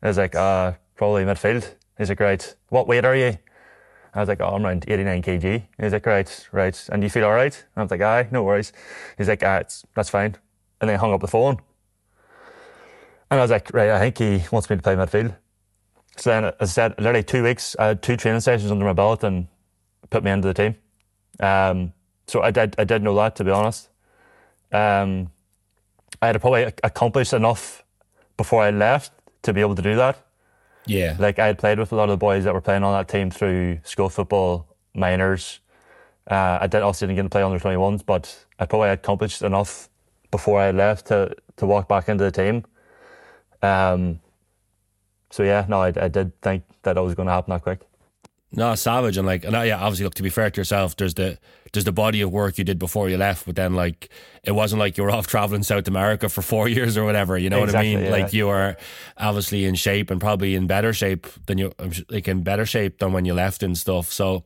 [0.03, 1.73] I was like, uh, probably midfield.
[1.97, 3.39] He's like, right, what weight are you?
[4.15, 5.63] I was like, oh, I'm around 89 kg.
[5.81, 6.89] He's like, right, right.
[6.91, 7.55] And you feel all right?
[7.55, 8.73] And I was like, aye, no worries.
[9.17, 9.63] He's like, ah,
[9.95, 10.37] that's fine.
[10.81, 11.59] And then hung up the phone.
[13.31, 15.37] And I was like, right, I think he wants me to play midfield.
[16.17, 18.93] So then, as I said, literally two weeks, I had two training sessions under my
[18.93, 19.47] belt and
[20.12, 20.77] put me into the team.
[21.40, 21.92] Um,
[22.27, 23.88] so I did, I did know that, to be honest.
[24.70, 25.31] Um,
[26.20, 27.83] I had probably accomplished enough
[28.37, 30.25] before I left to be able to do that.
[30.87, 31.16] Yeah.
[31.18, 33.09] Like I had played with a lot of the boys that were playing on that
[33.09, 35.61] team through school football, minors.
[36.31, 39.88] Uh, I did obviously didn't get to play under 21s, but I probably accomplished enough
[40.31, 42.64] before I left to, to walk back into the team.
[43.62, 44.20] Um,
[45.31, 47.81] so yeah, no, I, I did think that it was going to happen that quick.
[48.55, 51.15] No, savage and like, and uh, yeah, obviously, look to be fair to yourself, there's
[51.15, 51.38] the
[51.73, 54.11] there's the body of work you did before you left, but then like
[54.45, 57.38] it wasn't like you were off traveling South America for four years or whatever.
[57.38, 58.12] You know exactly, what I mean?
[58.12, 58.23] Yeah.
[58.25, 58.77] Like you were
[59.17, 61.73] obviously in shape and probably in better shape than you
[62.11, 64.12] like in better shape than when you left and stuff.
[64.12, 64.45] So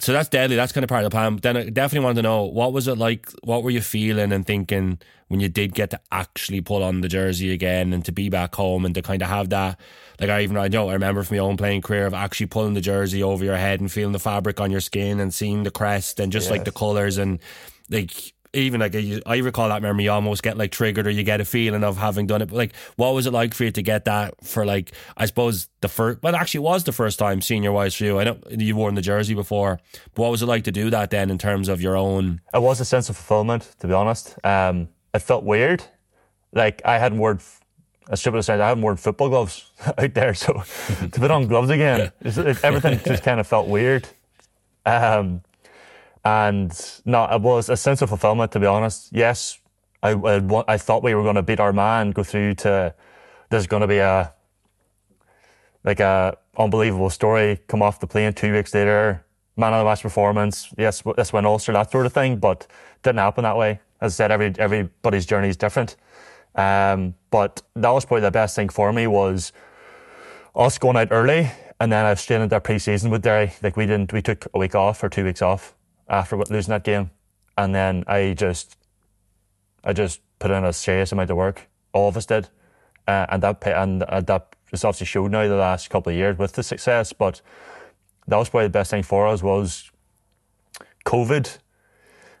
[0.00, 0.56] so that's deadly.
[0.56, 1.34] That's kind of part of the plan.
[1.34, 3.30] But then I definitely wanted to know what was it like?
[3.44, 7.08] What were you feeling and thinking when you did get to actually pull on the
[7.08, 9.78] jersey again and to be back home and to kind of have that?
[10.18, 12.74] Like I even I know I remember from my own playing career of actually pulling
[12.74, 15.70] the jersey over your head and feeling the fabric on your skin and seeing the
[15.70, 16.50] crest and just yes.
[16.50, 17.38] like the colors and
[17.90, 18.94] like even like
[19.26, 21.96] I recall that memory, you almost get like triggered or you get a feeling of
[21.96, 22.46] having done it.
[22.46, 25.68] But like, what was it like for you to get that for like, I suppose
[25.80, 28.18] the first, well, actually, it was the first time senior wise for you.
[28.18, 29.78] I know you worn the jersey before,
[30.14, 32.40] but what was it like to do that then in terms of your own?
[32.52, 34.36] It was a sense of fulfillment, to be honest.
[34.44, 35.84] Um, it felt weird.
[36.52, 37.38] Like, I hadn't worn,
[38.10, 40.34] as stupid as I hadn't worn football gloves out there.
[40.34, 40.52] So
[41.00, 44.08] to put on gloves again, it, everything just kind of felt weird.
[44.84, 45.42] Um,
[46.24, 48.52] and no, it was a sense of fulfillment.
[48.52, 49.58] To be honest, yes,
[50.02, 52.94] I I, I thought we were going to beat Armagh, go through to
[53.48, 54.32] there's going to be a
[55.84, 57.58] like a unbelievable story.
[57.68, 59.24] Come off the plane two weeks later,
[59.56, 60.72] man of the match performance.
[60.76, 62.66] Yes, this went Ulster, that sort of thing, but
[63.02, 63.80] didn't happen that way.
[64.00, 65.96] As I said, every everybody's journey is different.
[66.54, 69.52] Um, but that was probably the best thing for me was
[70.54, 73.52] us going out early, and then I was straight into pre-season with Derry.
[73.62, 75.74] Like we didn't, we took a week off or two weeks off
[76.10, 77.10] after losing that game,
[77.56, 78.76] and then I just,
[79.84, 81.68] I just put in a serious amount of work.
[81.92, 82.48] All of us did,
[83.06, 86.38] uh, and that and uh, that just obviously showed now the last couple of years
[86.38, 87.12] with the success.
[87.12, 87.40] But
[88.26, 89.90] that was probably the best thing for us was
[91.06, 91.58] COVID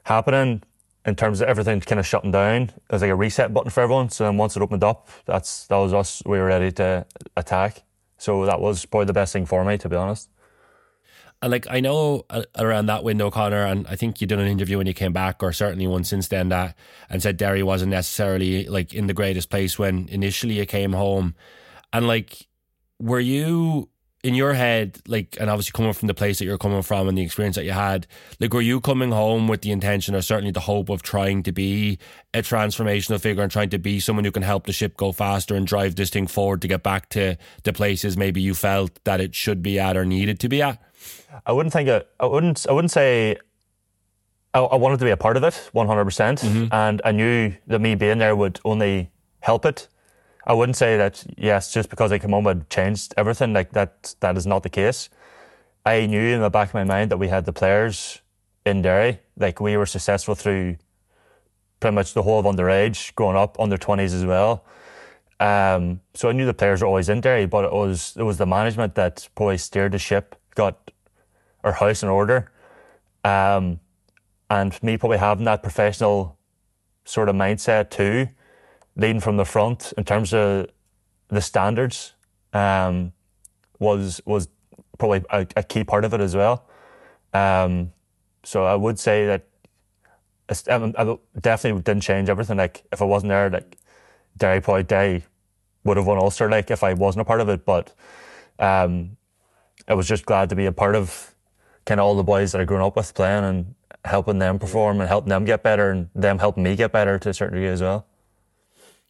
[0.04, 0.62] happening
[1.06, 2.62] in terms of everything kind of shutting down.
[2.62, 4.10] It was like a reset button for everyone.
[4.10, 6.22] So then once it opened up, that's that was us.
[6.26, 7.06] We were ready to
[7.36, 7.82] attack.
[8.18, 10.28] So that was probably the best thing for me, to be honest.
[11.42, 14.46] And like I know uh, around that window, Conor, and I think you did an
[14.46, 16.76] interview when you came back, or certainly one since then, that
[17.08, 21.34] and said Derry wasn't necessarily like in the greatest place when initially you came home.
[21.92, 22.46] And like,
[23.00, 23.88] were you
[24.22, 27.16] in your head, like, and obviously coming from the place that you're coming from and
[27.16, 28.06] the experience that you had,
[28.38, 31.52] like, were you coming home with the intention or certainly the hope of trying to
[31.52, 31.98] be
[32.34, 35.54] a transformational figure and trying to be someone who can help the ship go faster
[35.54, 39.22] and drive this thing forward to get back to the places maybe you felt that
[39.22, 40.78] it should be at or needed to be at?
[41.46, 43.36] I wouldn't think it, I wouldn't, I wouldn't say
[44.52, 46.04] I, I wanted to be a part of it 100%.
[46.04, 49.10] percent mm hmm And I knew that me being there would only
[49.40, 49.88] help it.
[50.46, 53.52] I wouldn't say that yes, just because I came home had changed everything.
[53.52, 55.08] Like that, that is not the case.
[55.84, 58.20] I knew in the back of my mind that we had the players
[58.66, 59.20] in Derry.
[59.36, 60.76] Like we were successful through
[61.78, 64.64] pretty much the whole of underage, growing up, under twenties as well.
[65.38, 68.36] Um, so I knew the players were always in Derry, but it was it was
[68.36, 70.90] the management that probably steered the ship, got
[71.64, 72.50] our house in order,
[73.24, 73.80] um,
[74.48, 76.38] and me probably having that professional
[77.04, 78.28] sort of mindset too
[78.96, 80.66] leading from the front in terms of
[81.28, 82.14] the standards
[82.52, 83.12] um,
[83.78, 84.48] was was
[84.98, 86.66] probably a, a, key part of it as well.
[87.32, 87.92] Um,
[88.42, 89.46] so I would say that
[90.68, 92.58] um, I definitely didn't change everything.
[92.58, 93.78] Like if I wasn't there, like
[94.36, 95.24] Derry probably Derry
[95.84, 96.50] would have won Ulster.
[96.50, 97.94] Like if I wasn't a part of it, but
[98.58, 99.16] um,
[99.90, 101.34] I was just glad to be a part of
[101.84, 103.74] kind of all the boys that I grew up with playing and
[104.04, 107.28] helping them perform and helping them get better and them helping me get better to
[107.28, 108.06] a certain degree as well.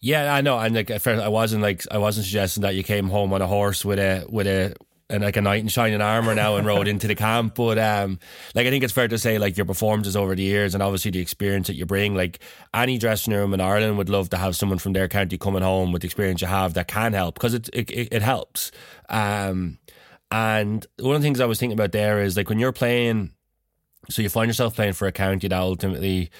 [0.00, 0.58] Yeah, I know.
[0.58, 3.84] And like, I wasn't like, I wasn't suggesting that you came home on a horse
[3.84, 4.74] with a with a
[5.10, 7.56] and like a knight in shining armor now and rode into the camp.
[7.56, 8.18] But um,
[8.54, 11.10] like I think it's fair to say like your performances over the years and obviously
[11.10, 12.14] the experience that you bring.
[12.14, 12.38] Like
[12.72, 15.92] any dressing room in Ireland would love to have someone from their county coming home
[15.92, 18.70] with the experience you have that can help because it, it it helps.
[19.10, 19.78] Um,
[20.30, 23.32] and one of the things I was thinking about there is like when you're playing,
[24.08, 26.30] so you find yourself playing for a county that ultimately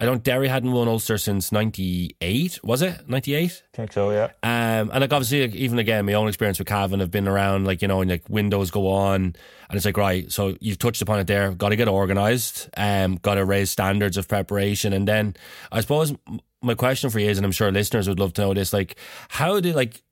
[0.00, 0.22] I don't.
[0.22, 2.64] Derry hadn't won Ulster since '98.
[2.64, 3.62] Was it '98?
[3.74, 4.10] I think so.
[4.10, 4.30] Yeah.
[4.42, 7.66] Um, and like obviously, like, even again, my own experience with Cavan have been around.
[7.66, 9.36] Like you know, and like windows go on, and
[9.72, 10.32] it's like right.
[10.32, 11.52] So you've touched upon it there.
[11.52, 12.70] Got to get organised.
[12.78, 15.36] Um, got to raise standards of preparation, and then
[15.70, 16.14] I suppose
[16.62, 18.72] my question for you is, and I'm sure listeners would love to know this.
[18.72, 18.96] Like,
[19.28, 20.02] how do, like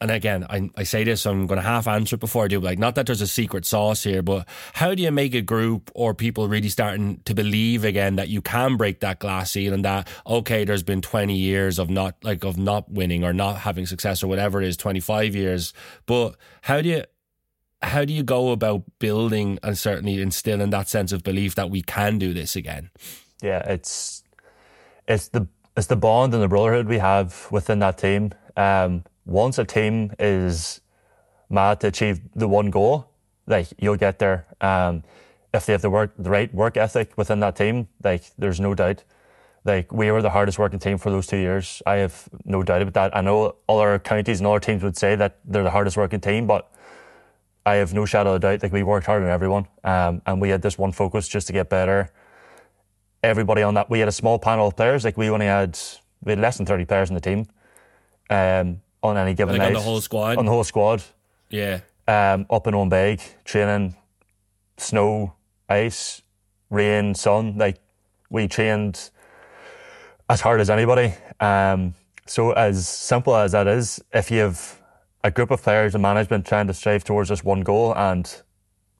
[0.00, 2.60] and again, I, I say this, I'm going to half answer it before I do.
[2.60, 5.90] Like, not that there's a secret sauce here, but how do you make a group
[5.94, 9.82] or people really starting to believe again that you can break that glass ceiling?
[9.82, 13.86] That okay, there's been 20 years of not like of not winning or not having
[13.86, 15.72] success or whatever it is, 25 years.
[16.06, 17.04] But how do you
[17.82, 21.82] how do you go about building and certainly instilling that sense of belief that we
[21.82, 22.90] can do this again?
[23.42, 24.22] Yeah, it's
[25.08, 28.32] it's the it's the bond and the brotherhood we have within that team.
[28.56, 30.80] Um, once a team is
[31.50, 33.10] mad to achieve the one goal,
[33.46, 34.46] like you'll get there.
[34.60, 35.04] Um,
[35.54, 38.74] if they have the work, the right work ethic within that team, like there's no
[38.74, 39.04] doubt.
[39.64, 41.82] Like we were the hardest working team for those two years.
[41.86, 43.16] I have no doubt about that.
[43.16, 46.46] I know other counties and other teams would say that they're the hardest working team,
[46.46, 46.70] but
[47.66, 48.62] I have no shadow of doubt.
[48.62, 51.52] Like we worked harder than everyone, um, and we had this one focus just to
[51.52, 52.10] get better.
[53.22, 55.04] Everybody on that, we had a small panel of players.
[55.04, 55.78] Like we only had
[56.22, 57.46] we had less than thirty players in the team.
[58.30, 59.66] Um, on any given like night.
[59.68, 60.38] On the whole squad?
[60.38, 61.02] On the whole squad.
[61.50, 61.80] Yeah.
[62.06, 63.94] Um, up on Owenbeg, training,
[64.76, 65.34] snow,
[65.68, 66.22] ice,
[66.70, 67.58] rain, sun.
[67.58, 67.78] Like,
[68.30, 69.10] we trained
[70.28, 71.14] as hard as anybody.
[71.40, 71.94] Um,
[72.26, 74.80] so, as simple as that is, if you have
[75.24, 78.42] a group of players and management trying to strive towards this one goal and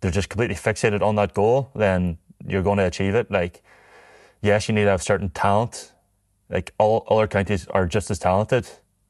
[0.00, 3.30] they're just completely fixated on that goal, then you're going to achieve it.
[3.30, 3.62] Like,
[4.42, 5.92] yes, you need to have certain talent.
[6.50, 8.68] Like, all other counties are just as talented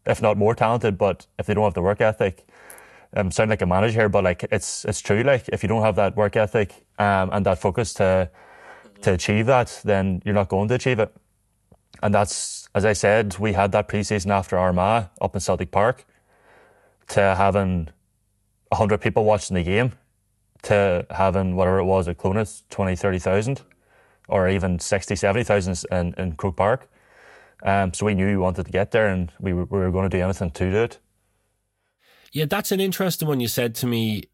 [0.09, 0.99] if not more talented.
[0.99, 2.47] But if they don't have the work ethic,
[3.17, 5.23] um, sound like a manager here, but like it's it's true.
[5.23, 8.31] Like if you don't have that work ethic um, and that focus to
[9.03, 11.15] to achieve that, then you're not going to achieve it.
[12.03, 16.05] And that's, as I said, we had that preseason after Armagh up in Celtic Park
[17.09, 17.89] to having
[18.69, 19.93] 100 people watching the game
[20.63, 23.63] to having whatever it was at Clones, 20, 30,000
[24.29, 26.91] or even 60, 70,000 in, in Croke Park.
[27.63, 30.09] Um, so we knew we wanted to get there and we were, we were going
[30.09, 30.99] to do anything to do it.
[32.33, 34.25] Yeah, that's an interesting one you said to me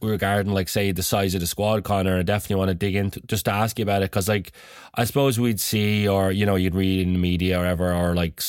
[0.00, 3.20] regarding like say the size of the squad Conor I definitely want to dig into
[3.22, 4.52] just to ask you about it because like
[4.94, 8.14] I suppose we'd see or you know you'd read in the media or whatever or
[8.14, 8.42] like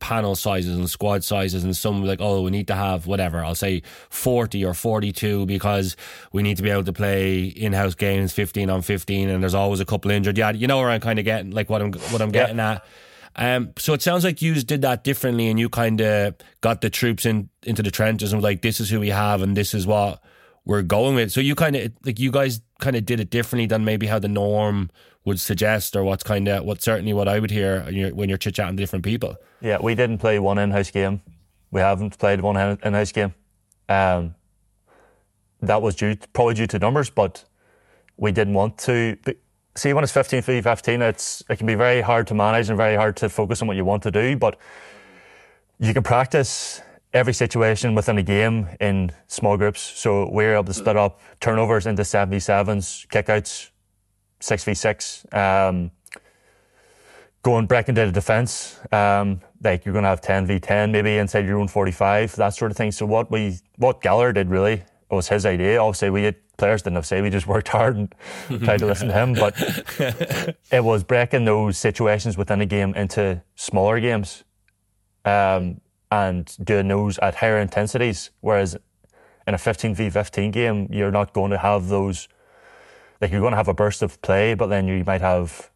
[0.00, 3.54] panel sizes and squad sizes and some like oh we need to have whatever I'll
[3.54, 5.96] say 40 or 42 because
[6.32, 9.80] we need to be able to play in-house games 15 on 15 and there's always
[9.80, 12.22] a couple injured yeah you know where I'm kind of getting like what I'm what
[12.22, 12.72] I'm getting yeah.
[12.72, 12.84] at
[13.36, 16.90] um, so it sounds like you did that differently and you kind of got the
[16.90, 19.74] troops in into the trenches and was like this is who we have and this
[19.74, 20.22] is what
[20.64, 21.32] we're going with.
[21.32, 24.18] So you kind of like you guys kind of did it differently than maybe how
[24.18, 24.90] the norm
[25.24, 27.82] would suggest, or what's kind of what certainly what I would hear
[28.12, 29.36] when you're, chit chatting to different people.
[29.60, 31.22] Yeah, we didn't play one in-house game.
[31.70, 33.34] We haven't played one in-house game.
[33.88, 34.34] Um,
[35.62, 37.44] that was due probably due to numbers, but
[38.16, 39.16] we didn't want to.
[39.76, 42.76] See, when it's 15 v 15, it's it can be very hard to manage and
[42.76, 44.36] very hard to focus on what you want to do.
[44.36, 44.56] But
[45.80, 46.80] you can practice
[47.12, 49.80] every situation within a game in small groups.
[49.80, 53.70] So we're able to split up turnovers into 7v7s, kickouts,
[54.40, 55.90] 6v6, um,
[57.42, 58.80] going back into the defence.
[58.92, 62.76] Um, like you're going to have 10v10 maybe inside your own 45, that sort of
[62.76, 62.92] thing.
[62.92, 65.80] So what we, what Gallagher did really was his idea.
[65.80, 67.20] Obviously, we had players didn't have say.
[67.20, 68.14] We just worked hard and
[68.62, 69.34] tried to listen to him.
[69.34, 69.54] But
[70.70, 74.44] it was breaking those situations within a game into smaller games.
[75.24, 75.80] Um,
[76.10, 78.30] and doing those at higher intensities.
[78.40, 78.76] Whereas
[79.46, 82.28] in a 15v15 game, you're not going to have those,
[83.20, 85.70] like you're going to have a burst of play, but then you might have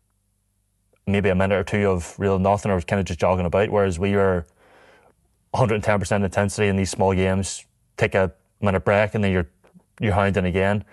[1.07, 3.71] maybe a minute or two of real nothing or kind of just jogging about.
[3.71, 4.47] Whereas we are
[5.55, 7.65] 110% intensity in these small games,
[7.97, 9.49] take a minute break and then you're,
[10.01, 10.85] you're hounding again.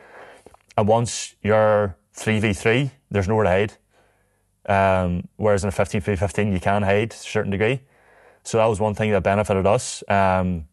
[0.77, 3.73] And once you're 3v3, there's nowhere to hide.
[4.67, 7.81] Um, whereas in a 15v15, you can hide to a certain degree.
[8.43, 10.03] So that was one thing that benefited us.
[10.07, 10.65] Um,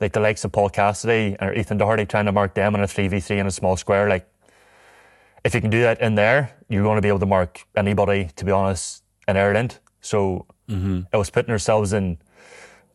[0.00, 2.86] like the likes of Paul Cassidy or Ethan Doherty trying to mark them in a
[2.86, 4.08] 3v3 in a small square.
[4.08, 4.28] Like,
[5.44, 8.30] if you can do that in there, you're going to be able to mark anybody,
[8.36, 9.78] to be honest, in Ireland.
[10.00, 11.02] So mm-hmm.
[11.12, 12.18] it was putting ourselves in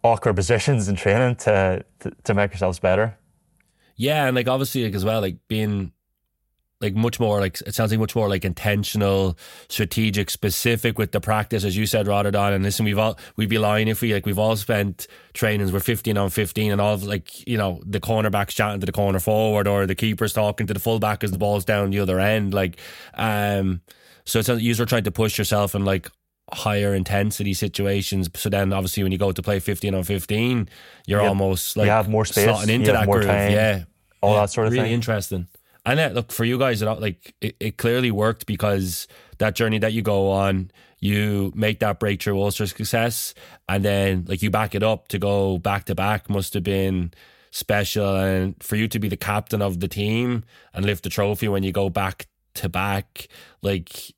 [0.03, 3.17] awkward positions in training to, to, to make ourselves better.
[3.95, 5.91] Yeah, and like obviously like as well, like being
[6.81, 9.37] like much more like it sounds like much more like intentional,
[9.69, 13.49] strategic, specific with the practice, as you said, rather than and listen, we've all we'd
[13.49, 16.95] be lying if we like we've all spent trainings we're fifteen on fifteen and all
[16.95, 20.65] of like you know the cornerbacks chatting to the corner forward or the keepers talking
[20.65, 22.79] to the fullback as the ball's down the other end, like
[23.13, 23.81] um.
[24.23, 26.09] So it's you're trying to push yourself and like
[26.53, 28.29] higher intensity situations.
[28.35, 30.69] So then, obviously, when you go to play fifteen on fifteen,
[31.07, 33.25] you're almost like you have more space, slotting into that groove.
[33.25, 33.83] Time, yeah,
[34.21, 34.83] all yeah, that sort of really thing.
[34.85, 35.47] Really interesting.
[35.83, 39.07] And it, look for you guys, it like it, it clearly worked because
[39.39, 43.33] that journey that you go on, you make that breakthrough Ulster success,
[43.67, 47.11] and then like you back it up to go back to back must have been
[47.49, 50.43] special, and for you to be the captain of the team
[50.73, 53.27] and lift the trophy when you go back to back,
[53.63, 54.13] like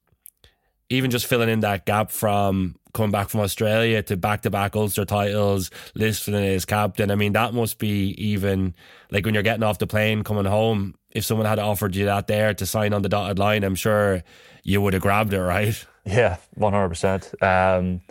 [0.89, 4.75] even just filling in that gap from coming back from Australia to back to back
[4.75, 7.09] Ulster titles, listing as captain.
[7.09, 8.75] I mean, that must be even
[9.11, 12.27] like when you're getting off the plane coming home if someone had offered you that
[12.27, 14.23] there to sign on the dotted line, I'm sure
[14.63, 15.85] you would have grabbed it, right?
[16.05, 17.33] Yeah, one hundred percent.
[17.41, 18.01] Um,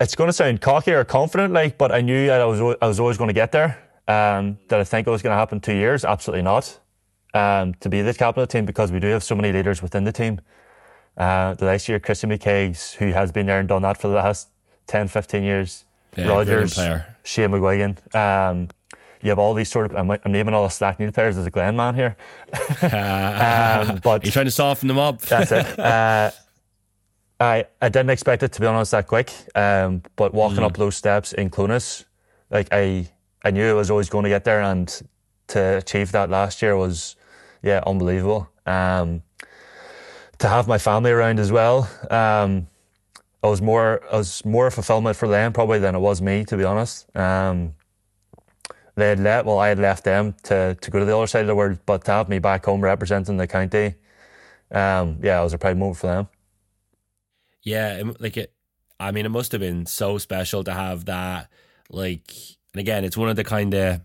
[0.00, 2.86] it's going to sound cocky or confident, like, but I knew that I was I
[2.86, 3.78] was always going to get there.
[4.06, 6.04] Um, did I think it was going to happen two years?
[6.04, 6.78] Absolutely not.
[7.32, 9.82] Um, to be the captain of the team because we do have so many leaders
[9.82, 10.40] within the team.
[11.16, 14.14] Uh, the last year, Christian McKaigue, who has been there and done that for the
[14.14, 14.48] last
[14.86, 15.84] 10, 15 years.
[16.16, 17.16] Yeah, Rogers, player.
[17.24, 18.14] Shane McGuigan.
[18.14, 18.68] Um,
[19.22, 21.50] you have all these sort of, I'm, I'm naming all the Slaughtneil players as a
[21.50, 22.16] Glen man here.
[22.82, 25.20] um, but you're trying to soften them up.
[25.22, 25.78] that's it.
[25.78, 26.30] Uh,
[27.40, 29.32] I, I didn't expect it to be honest that quick.
[29.54, 30.66] Um, but walking mm.
[30.66, 32.04] up those steps in Clones,
[32.50, 33.08] like I,
[33.44, 34.88] I knew I was always going to get there, and
[35.48, 37.16] to achieve that last year was,
[37.62, 38.48] yeah, unbelievable.
[38.66, 39.22] Um,
[40.44, 42.68] to have my family around as well, um,
[43.42, 46.56] I was more, I was more fulfillment for them probably than it was me, to
[46.58, 47.08] be honest.
[47.16, 47.74] Um,
[48.94, 51.40] they had left, well, I had left them to, to go to the other side
[51.40, 53.94] of the world, but to have me back home representing the county,
[54.70, 56.28] um, yeah, it was a proud moment for them.
[57.62, 58.52] Yeah, like it,
[59.00, 61.48] I mean, it must have been so special to have that.
[61.88, 62.30] Like,
[62.74, 64.02] and again, it's one of the kind of,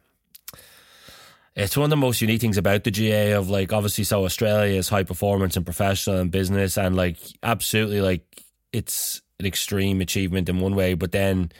[1.55, 4.77] it's one of the most unique things about the GAA of like obviously so Australia
[4.77, 10.49] is high performance and professional and business and like absolutely like it's an extreme achievement
[10.49, 11.51] in one way, but then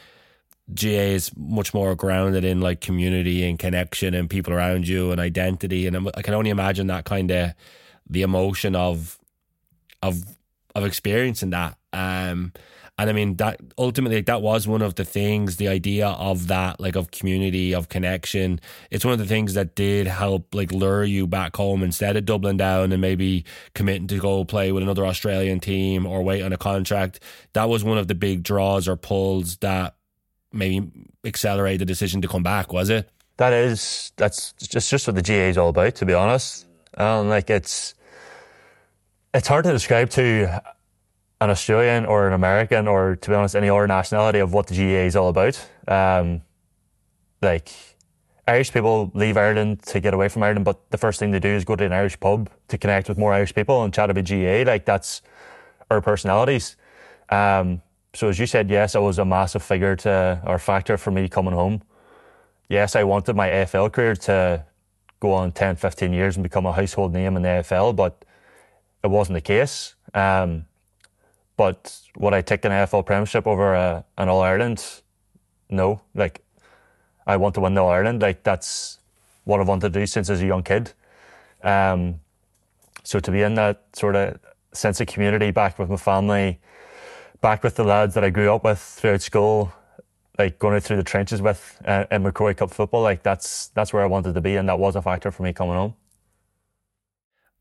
[0.74, 5.20] GAA is much more grounded in like community and connection and people around you and
[5.20, 7.54] identity and I can only imagine that kind of
[8.10, 9.18] the emotion of
[10.02, 10.24] of
[10.76, 11.78] of experiencing that.
[11.92, 12.54] Um
[13.00, 16.82] and I mean that ultimately that was one of the things, the idea of that,
[16.82, 18.60] like of community, of connection.
[18.92, 22.26] It's one of the things that did help like lure you back home instead of
[22.26, 26.52] doubling down and maybe committing to go play with another Australian team or wait on
[26.52, 27.22] a contract.
[27.54, 29.96] That was one of the big draws or pulls that
[30.52, 30.92] maybe
[31.24, 33.10] accelerated the decision to come back, was it?
[33.38, 36.68] That is that's just just what the GAA is all about, to be honest.
[36.98, 37.96] Um, like it's
[39.34, 40.62] it's hard to describe to
[41.42, 44.76] an Australian or an American or to be honest any other nationality of what the
[44.76, 45.60] GAA is all about.
[45.88, 46.42] Um,
[47.42, 47.70] like
[48.48, 51.50] Irish people leave Ireland to get away from Ireland, but the first thing they do
[51.50, 54.26] is go to an Irish pub to connect with more Irish people and chat about
[54.26, 54.64] GAA.
[54.70, 55.22] Like that's
[55.90, 56.76] our personalities.
[57.30, 57.82] Um,
[58.14, 61.30] so as you said, yes, it was a massive figure to or factor for me
[61.30, 61.84] coming home.
[62.68, 64.66] Yes, I wanted my AFL career to
[65.20, 68.26] go on 10, 15 years and become a household name in the AFL, but
[69.04, 69.96] it wasn't the case.
[70.14, 70.66] Um,
[71.60, 75.02] but would I take an AFL Premiership over a, an All Ireland?
[75.70, 76.00] No.
[76.16, 76.42] Like,
[77.28, 78.22] I want to win the All Ireland.
[78.22, 79.00] Like, that's
[79.44, 80.94] what I've wanted to do since I was a young kid.
[81.62, 82.22] Um,
[83.04, 84.40] so to be in that sort of
[84.72, 86.62] sense of community, back with my family,
[87.42, 89.74] back with the lads that I grew up with throughout school,
[90.38, 94.06] like going through the trenches with uh, in Cup football, like that's that's where I
[94.06, 95.94] wanted to be, and that was a factor for me coming home.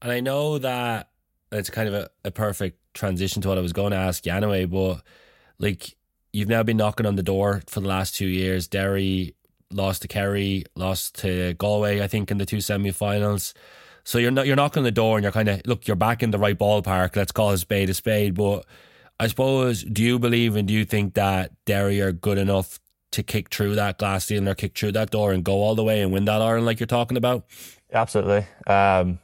[0.01, 1.08] And I know that
[1.53, 4.33] it's kind of a, a perfect transition to what I was going to ask you
[4.33, 5.03] anyway, but
[5.59, 5.97] like
[6.33, 8.69] you've now been knocking on the door for the last two years.
[8.69, 9.35] Derry
[9.71, 13.55] lost to Kerry, lost to Galway, I think, in the two semi finals.
[14.05, 16.23] So you're not you're knocking on the door and you're kind of look, you're back
[16.23, 17.17] in the right ballpark.
[17.17, 18.35] Let's call a spade a spade.
[18.35, 18.65] But
[19.21, 22.81] I suppose, do you believe and do you think that Derry are good enough
[23.11, 25.85] to kick through that glass ceiling or kick through that door and go all the
[25.85, 27.47] way and win that Ireland like you're talking about?
[27.93, 28.47] Absolutely.
[28.67, 29.19] Um,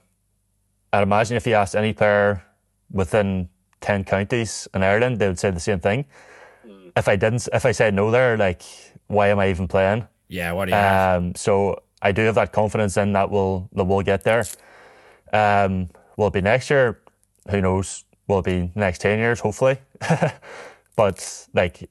[0.95, 2.45] I'd imagine if you asked any player
[2.91, 3.49] within
[3.81, 6.05] 10 counties in Ireland, they would say the same thing.
[6.65, 6.93] Mm.
[6.97, 8.63] If I didn't, if I said no there, like,
[9.09, 10.07] why am I even playing?
[10.29, 13.85] Yeah, what do you um, So I do have that confidence in that we'll, that
[13.85, 14.45] we'll get there.
[15.33, 17.01] Um, will it be next year?
[17.51, 18.05] Who knows?
[18.29, 19.79] Will it be next 10 years, hopefully?
[20.97, 21.91] but, like,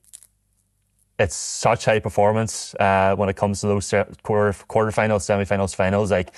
[1.20, 3.94] it's such high performance uh, when it comes to those
[4.24, 6.10] quarter quarterfinals, semifinals, finals.
[6.10, 6.34] Like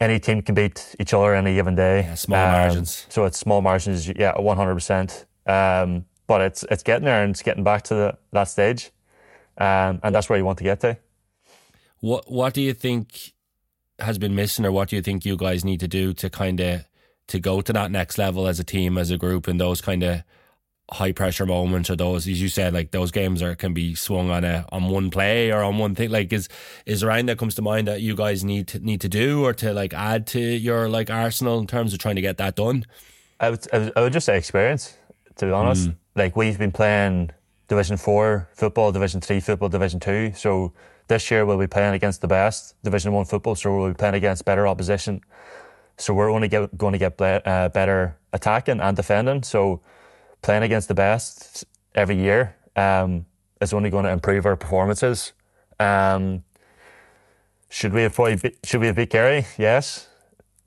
[0.00, 2.02] any team can beat each other any given day.
[2.02, 3.06] Yeah, small um, margins.
[3.08, 4.08] So it's small margins.
[4.08, 5.26] Yeah, one hundred percent.
[5.46, 8.90] Um, but it's it's getting there and it's getting back to the, that stage,
[9.56, 10.98] um, and that's where you want to get to.
[12.00, 13.32] What What do you think
[13.98, 16.60] has been missing, or what do you think you guys need to do to kind
[16.60, 16.84] of
[17.28, 20.02] to go to that next level as a team, as a group, and those kind
[20.02, 20.22] of
[20.90, 24.30] high pressure moments or those as you said like those games are can be swung
[24.30, 26.10] on a on one play or on one thing.
[26.10, 26.48] Like is
[26.86, 29.44] is there anything that comes to mind that you guys need to need to do
[29.44, 32.56] or to like add to your like arsenal in terms of trying to get that
[32.56, 32.84] done?
[33.40, 34.96] I would I would just say experience
[35.36, 35.90] to be honest.
[35.90, 35.96] Mm.
[36.16, 37.30] like we've been playing
[37.68, 40.72] division 4 football division 3 football division 2 so
[41.08, 43.54] this year we'll be playing against the best division 1 football.
[43.54, 45.22] So we'll be playing against better opposition.
[45.96, 49.42] So we're only get, going to get uh, better attacking and defending.
[49.42, 49.80] So
[50.42, 51.64] playing against the best
[51.94, 53.26] every year um,
[53.60, 55.32] is only going to improve our performances.
[55.80, 56.44] Um,
[57.70, 59.46] should we have probably should we have beat Kerry?
[59.58, 60.08] Yes,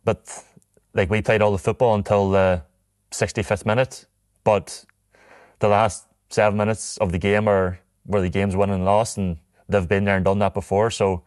[0.03, 0.43] but
[0.93, 2.63] like we played all the football until the
[3.11, 4.05] 65th minute,
[4.43, 4.85] but
[5.59, 9.37] the last seven minutes of the game are where the game's won and lost, and
[9.67, 10.91] they've been there and done that before.
[10.91, 11.23] So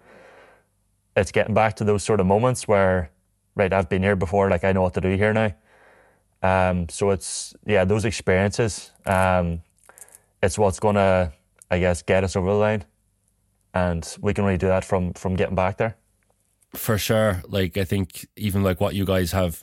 [1.16, 3.10] it's getting back to those sort of moments where,
[3.54, 5.54] right, I've been here before, like I know what to do here now.
[6.44, 8.92] Um, so it's yeah, those experiences.
[9.06, 9.62] Um,
[10.42, 11.32] it's what's gonna,
[11.70, 12.84] I guess, get us over the line,
[13.72, 15.96] and we can really do that from from getting back there.
[16.74, 19.62] For sure, like I think even like what you guys have,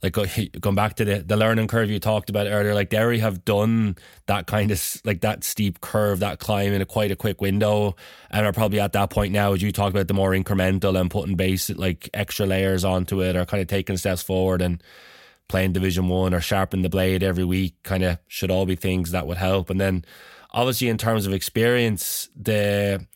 [0.00, 3.44] like going back to the the learning curve you talked about earlier, like Derry have
[3.44, 3.96] done
[4.26, 7.96] that kind of like that steep curve, that climb in a quite a quick window,
[8.30, 11.10] and are probably at that point now as you talk about the more incremental and
[11.10, 14.80] putting base like extra layers onto it, or kind of taking steps forward and
[15.48, 19.10] playing Division One or sharpening the blade every week kind of should all be things
[19.12, 19.70] that would help.
[19.70, 20.04] And then
[20.50, 23.06] obviously in terms of experience, the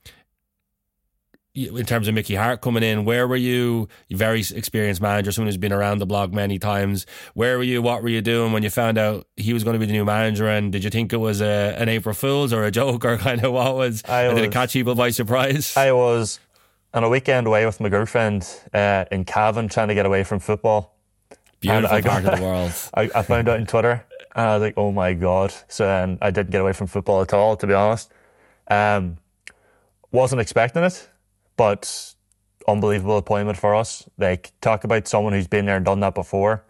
[1.53, 3.89] in terms of Mickey Harte coming in, where were you?
[4.11, 7.07] Very experienced manager, someone who's been around the block many times.
[7.35, 7.83] Where were you?
[7.83, 10.05] What were you doing when you found out he was going to be the new
[10.05, 10.49] manager?
[10.49, 13.45] And did you think it was a, an April Fool's or a joke or kind
[13.45, 14.05] of what was?
[14.05, 15.76] I was did it catch people by surprise?
[15.76, 16.39] I was
[16.95, 20.39] on a weekend away with my girlfriend uh, in Cavan, trying to get away from
[20.39, 20.97] football.
[21.61, 22.73] Beautiful I part of the world.
[22.95, 24.05] I, I found out on Twitter,
[24.35, 27.21] and I was like, "Oh my god!" So um, I didn't get away from football
[27.21, 28.11] at all, to be honest.
[28.69, 29.19] Um,
[30.11, 31.09] wasn't expecting it,
[31.57, 32.15] but
[32.67, 34.09] unbelievable appointment for us.
[34.19, 36.65] Like, talk about someone who's been there and done that before.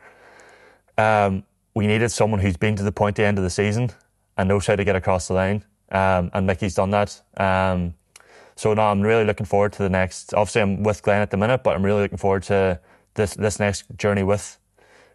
[0.99, 3.91] Um, we needed someone who's been to the point at the end of the season
[4.37, 5.65] and knows how to get across the line.
[5.91, 7.21] Um, and Mickey's done that.
[7.37, 7.95] Um,
[8.57, 10.35] so now I'm really looking forward to the next.
[10.35, 12.81] Obviously, I'm with Glen at the minute, but I'm really looking forward to
[13.15, 14.59] this this next journey with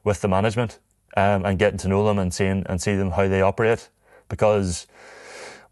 [0.05, 0.79] with the management
[1.17, 3.89] um, and getting to know them and seeing and see them how they operate
[4.29, 4.87] because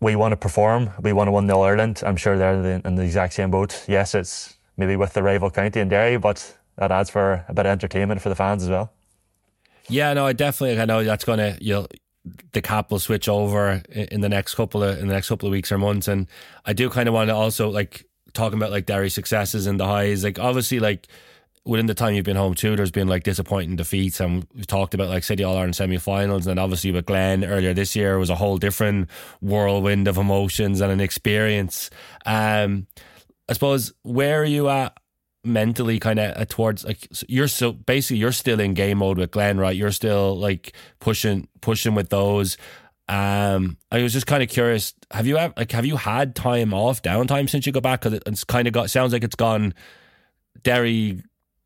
[0.01, 0.89] we want to perform.
[1.01, 2.03] We want to win the All Ireland.
[2.05, 3.85] I'm sure they're in the, exact same boat.
[3.87, 7.65] Yes, it's maybe with the rival county in Derry, but that adds for a bit
[7.65, 8.91] of entertainment for the fans as well.
[9.87, 10.81] Yeah, no, I definitely.
[10.81, 11.57] I know that's gonna.
[11.61, 11.87] You'll
[12.53, 15.51] the cap will switch over in the next couple of in the next couple of
[15.51, 16.27] weeks or months, and
[16.65, 19.85] I do kind of want to also like talking about like Derry's successes and the
[19.85, 20.23] highs.
[20.23, 21.07] Like obviously, like
[21.65, 24.93] within the time you've been home too, there's been like disappointing defeats, and we've talked
[24.93, 28.29] about like City All Ireland semi-finals, and then obviously with Glen earlier this year was
[28.29, 29.09] a whole different
[29.41, 31.89] whirlwind of emotions and an experience.
[32.25, 32.87] Um,
[33.47, 34.97] I suppose where are you at
[35.45, 39.57] mentally kind of towards like you're so basically you're still in game mode with Glenn
[39.57, 39.75] right?
[39.75, 42.57] You're still like pushing pushing with those.
[43.09, 46.73] Um I was just kind of curious have you ever like have you had time
[46.73, 48.01] off downtime since you got back?
[48.01, 49.73] Because it's kind of got sounds like it's gone
[50.63, 51.21] Derry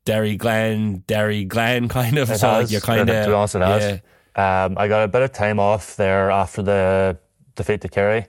[0.08, 2.72] Derry Glen Derry Glen kind of It so like has.
[2.72, 4.00] you're kind To be honest, it has.
[4.34, 7.18] Um, I got a bit of time off there after the
[7.56, 8.26] defeat to Kerry.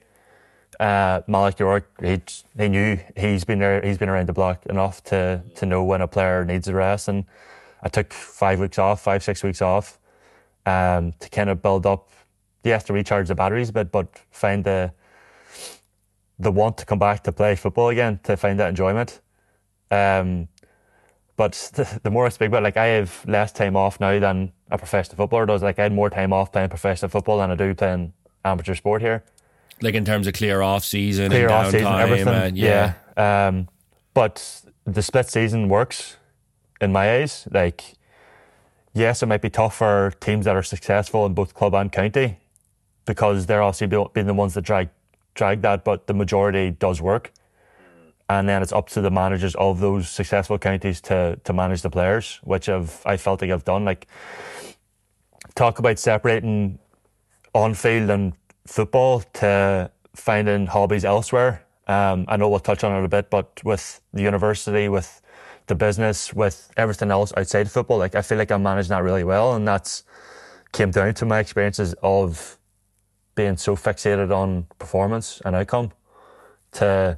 [0.78, 2.22] Uh, Malachy O'Rourke, he
[2.58, 3.82] he knew he's been there.
[3.82, 7.08] He's been around the block enough to to know when a player needs a rest.
[7.08, 7.24] And
[7.82, 10.00] I took five weeks off, five six weeks off,
[10.66, 12.10] um, to kind of build up.
[12.66, 14.92] You have to recharge the batteries a bit, but find the
[16.40, 19.22] the want to come back to play football again, to find that enjoyment.
[19.92, 20.50] Um,
[21.40, 24.20] but the, the more I speak about, it, like I have less time off now
[24.20, 25.64] than a professional footballer does.
[25.64, 28.12] Like I had more time off playing professional football than I do playing
[28.44, 29.24] amateur sport here.
[29.82, 32.28] like in terms of clear off season Clear and off season, downtime everything.
[32.28, 33.48] and yeah, yeah.
[33.48, 33.70] Um,
[34.14, 36.18] but the split season works
[36.82, 37.48] in my eyes.
[37.50, 37.86] Like,
[38.94, 42.38] yes, it might be tough for teams that are successful in both club and county
[43.06, 44.90] because they're obviously being the ones that drag
[45.36, 47.32] drag that, but the majority does work.
[48.30, 51.90] And then it's up to the managers of those successful counties to to manage the
[51.90, 53.86] players, which I've I felt like I've done.
[53.86, 54.08] Like
[55.56, 56.80] talk about separating
[57.54, 58.34] on field and
[58.68, 61.66] football to finding hobbies elsewhere.
[61.88, 65.22] Um, I know we'll touch on it a bit, but with the university, with
[65.66, 69.04] the business, with everything else outside of football, like I feel like I'm managing that
[69.04, 70.04] really well, and that's
[70.72, 72.60] came down to my experiences of
[73.34, 75.92] being so fixated on performance and outcome.
[76.74, 77.18] To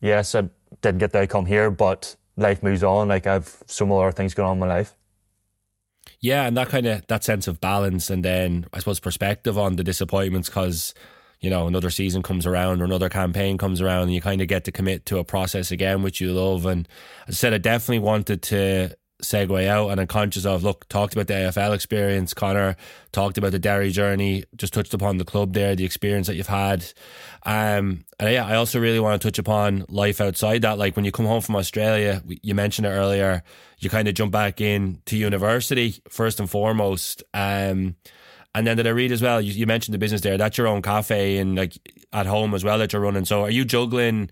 [0.00, 0.48] yes, I
[0.80, 3.08] didn't get the outcome here, but life moves on.
[3.08, 4.94] Like I've so many other things going on in my life.
[6.20, 9.76] Yeah, and that kind of that sense of balance, and then I suppose perspective on
[9.76, 10.94] the disappointments because
[11.40, 14.48] you know another season comes around or another campaign comes around, and you kind of
[14.48, 16.66] get to commit to a process again, which you love.
[16.66, 16.88] And
[17.28, 21.26] I said, I definitely wanted to segue out, and I'm conscious of look talked about
[21.26, 22.34] the AFL experience.
[22.34, 22.76] Conor
[23.12, 26.46] talked about the Derry journey, just touched upon the club there, the experience that you've
[26.46, 26.84] had.
[27.44, 30.78] Um, and yeah, I also really want to touch upon life outside that.
[30.78, 33.42] Like when you come home from Australia, you mentioned it earlier,
[33.78, 37.22] you kind of jump back in to university first and foremost.
[37.32, 37.96] Um,
[38.54, 39.40] and then did I read as well?
[39.40, 40.36] You, you mentioned the business there.
[40.36, 41.78] That's your own cafe and like
[42.12, 43.24] at home as well that you're running.
[43.24, 44.30] So are you juggling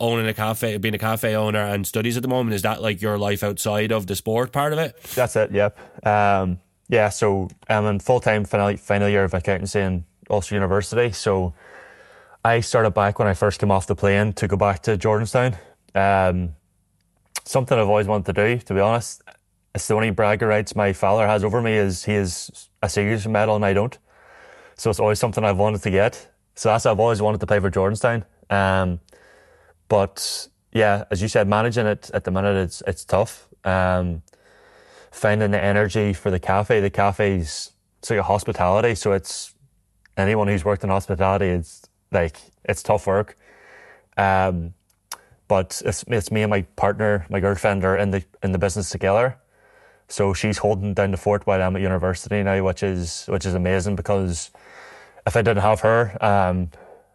[0.00, 2.54] owning a cafe, being a cafe owner and studies at the moment?
[2.54, 5.00] Is that like your life outside of the sport part of it?
[5.14, 5.50] That's it.
[5.50, 6.06] Yep.
[6.06, 7.08] Um, yeah.
[7.08, 11.12] So I'm in full time final final year of accountancy in Ulster University.
[11.12, 11.54] So
[12.44, 15.56] I started back when I first came off the plane to go back to Jordanstown.
[15.94, 16.54] Um,
[17.44, 18.58] something I've always wanted to do.
[18.58, 19.22] To be honest,
[19.74, 23.32] it's the only bragger rights my father has over me is he is a Sigerson
[23.32, 23.96] medal and I don't.
[24.76, 26.28] So it's always something I've wanted to get.
[26.54, 28.24] So that's I've always wanted to play for Jordanstown.
[28.50, 29.00] Um,
[29.88, 33.48] but yeah, as you said, managing it at the minute it's it's tough.
[33.64, 34.22] Um,
[35.10, 36.80] finding the energy for the cafe.
[36.80, 39.54] The cafe's it's like a hospitality, so it's
[40.16, 41.46] anyone who's worked in hospitality.
[41.46, 43.36] It's like it's tough work.
[44.16, 44.74] Um,
[45.48, 48.90] but it's it's me and my partner, my girlfriend, are in the in the business
[48.90, 49.38] together.
[50.08, 53.54] So she's holding down the fort while I'm at university now, which is which is
[53.54, 54.50] amazing because
[55.26, 56.70] if I didn't have her, um,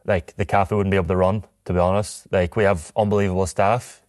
[0.05, 1.43] like the cafe wouldn't be able to run.
[1.65, 4.01] To be honest, like we have unbelievable staff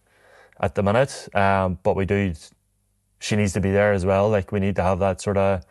[0.59, 2.33] at the minute, um, but we do.
[3.19, 4.29] She needs to be there as well.
[4.29, 5.63] Like we need to have that sort of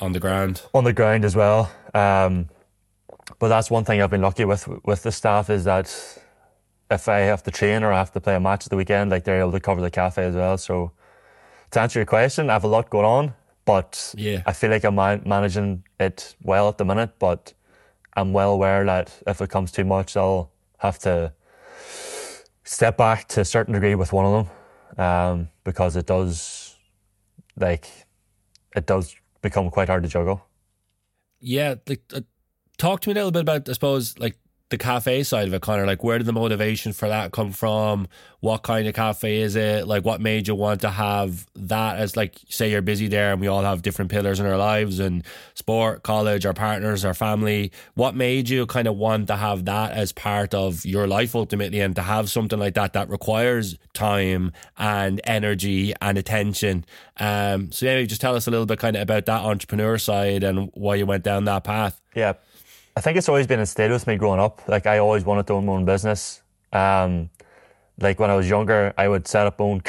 [0.00, 0.62] On the ground.
[0.72, 1.70] on the ground as well.
[1.94, 2.48] Um,
[3.38, 5.88] but that's one thing I've been lucky with with the staff is that
[6.90, 9.10] if I have to train or I have to play a match at the weekend,
[9.10, 10.56] like they're able to cover the cafe as well.
[10.56, 10.92] So
[11.72, 13.34] to answer your question, I have a lot going on,
[13.66, 14.42] but Yeah.
[14.46, 17.18] I feel like I'm man- managing it well at the minute.
[17.18, 17.52] But
[18.16, 20.50] I'm well aware that if it comes too much, I'll
[20.86, 21.32] have to
[22.64, 24.46] step back to a certain degree with one of
[24.96, 26.76] them um, because it does,
[27.56, 27.88] like,
[28.74, 30.46] it does become quite hard to juggle.
[31.40, 32.22] Yeah, like uh,
[32.78, 34.36] talk to me a little bit about, I suppose, like
[34.68, 35.86] the cafe side of it, Conor.
[35.86, 38.08] Like, where did the motivation for that come from?
[38.40, 39.86] What kind of cafe is it?
[39.86, 43.40] Like, what made you want to have that as, like, say you're busy there and
[43.40, 47.70] we all have different pillars in our lives and sport, college, our partners, our family.
[47.94, 51.80] What made you kind of want to have that as part of your life ultimately
[51.80, 56.84] and to have something like that that requires time and energy and attention?
[57.18, 60.42] Um, so, maybe just tell us a little bit kind of about that entrepreneur side
[60.42, 62.00] and why you went down that path.
[62.16, 62.34] Yeah.
[62.96, 64.66] I think it's always been instilled with me growing up.
[64.66, 66.40] Like I always wanted to own my own business.
[66.72, 67.28] Um,
[68.00, 69.82] like when I was younger, I would set up my own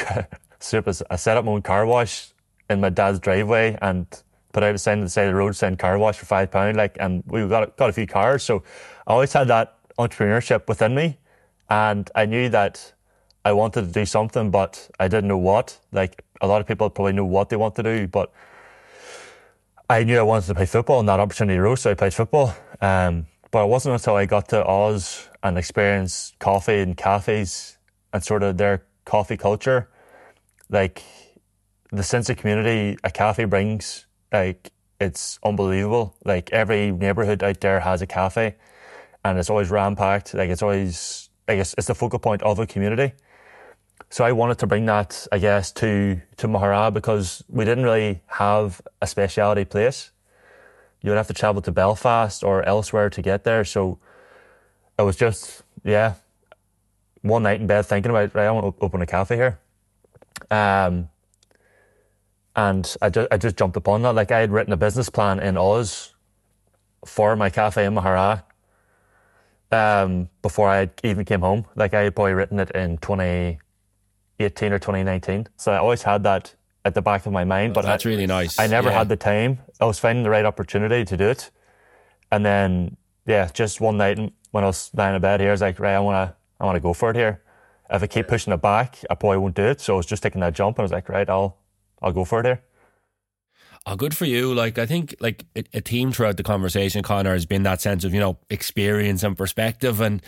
[1.10, 2.32] I set up my own car wash
[2.68, 4.06] in my dad's driveway and
[4.52, 6.50] put out a sign on the side of the road saying car wash for five
[6.50, 6.76] pound.
[6.76, 8.62] Like, and we got got a few cars, so
[9.06, 11.16] I always had that entrepreneurship within me,
[11.70, 12.92] and I knew that
[13.42, 15.78] I wanted to do something, but I didn't know what.
[15.92, 18.32] Like a lot of people probably know what they want to do, but
[19.88, 22.54] I knew I wanted to play football, and that opportunity arose, so I played football.
[22.80, 27.78] Um, but it wasn't until I got to Oz and experienced coffee and cafes
[28.12, 29.88] and sort of their coffee culture,
[30.68, 31.02] like
[31.90, 34.70] the sense of community a cafe brings, like
[35.00, 36.16] it's unbelievable.
[36.24, 38.56] Like every neighborhood out there has a cafe,
[39.24, 40.34] and it's always ram packed.
[40.34, 43.12] Like it's always, I guess, it's the focal point of a community.
[44.10, 48.22] So I wanted to bring that, I guess, to to Maghera because we didn't really
[48.26, 50.10] have a specialty place.
[51.02, 53.64] You would have to travel to Belfast or elsewhere to get there.
[53.64, 53.98] So
[54.98, 56.14] it was just, yeah,
[57.22, 59.58] one night in bed thinking about, right, I want to open a cafe here.
[60.50, 61.08] Um,
[62.56, 64.14] and I just, I just jumped upon that.
[64.14, 66.14] Like I had written a business plan in Oz
[67.04, 68.42] for my cafe in Maghera
[69.70, 71.66] um, before I even came home.
[71.76, 75.46] Like I had probably written it in 2018 or 2019.
[75.56, 76.54] So I always had that
[76.84, 77.74] at the back of my mind.
[77.74, 78.58] But That's I, really nice.
[78.58, 78.98] I never Yeah.
[78.98, 79.58] had the time.
[79.80, 81.50] I was finding the right opportunity to do it.
[82.30, 84.18] And then, yeah, just one night
[84.50, 86.64] when I was lying in bed here, I was like, right, I want to, I
[86.64, 87.42] want to go for it here.
[87.90, 89.80] If I keep pushing it back, I probably won't do it.
[89.80, 91.56] So I was just taking that jump and I was like, right, I'll,
[92.02, 92.62] I'll go for it here.
[93.86, 94.52] Oh, good for you.
[94.52, 98.04] Like, I think like a, a theme throughout the conversation, Conor, has been that sense
[98.04, 100.02] of, you know, experience and perspective.
[100.02, 100.20] And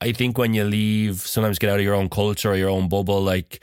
[0.00, 2.88] I think when you leave, sometimes get out of your own culture or your own
[2.88, 3.60] bubble, like,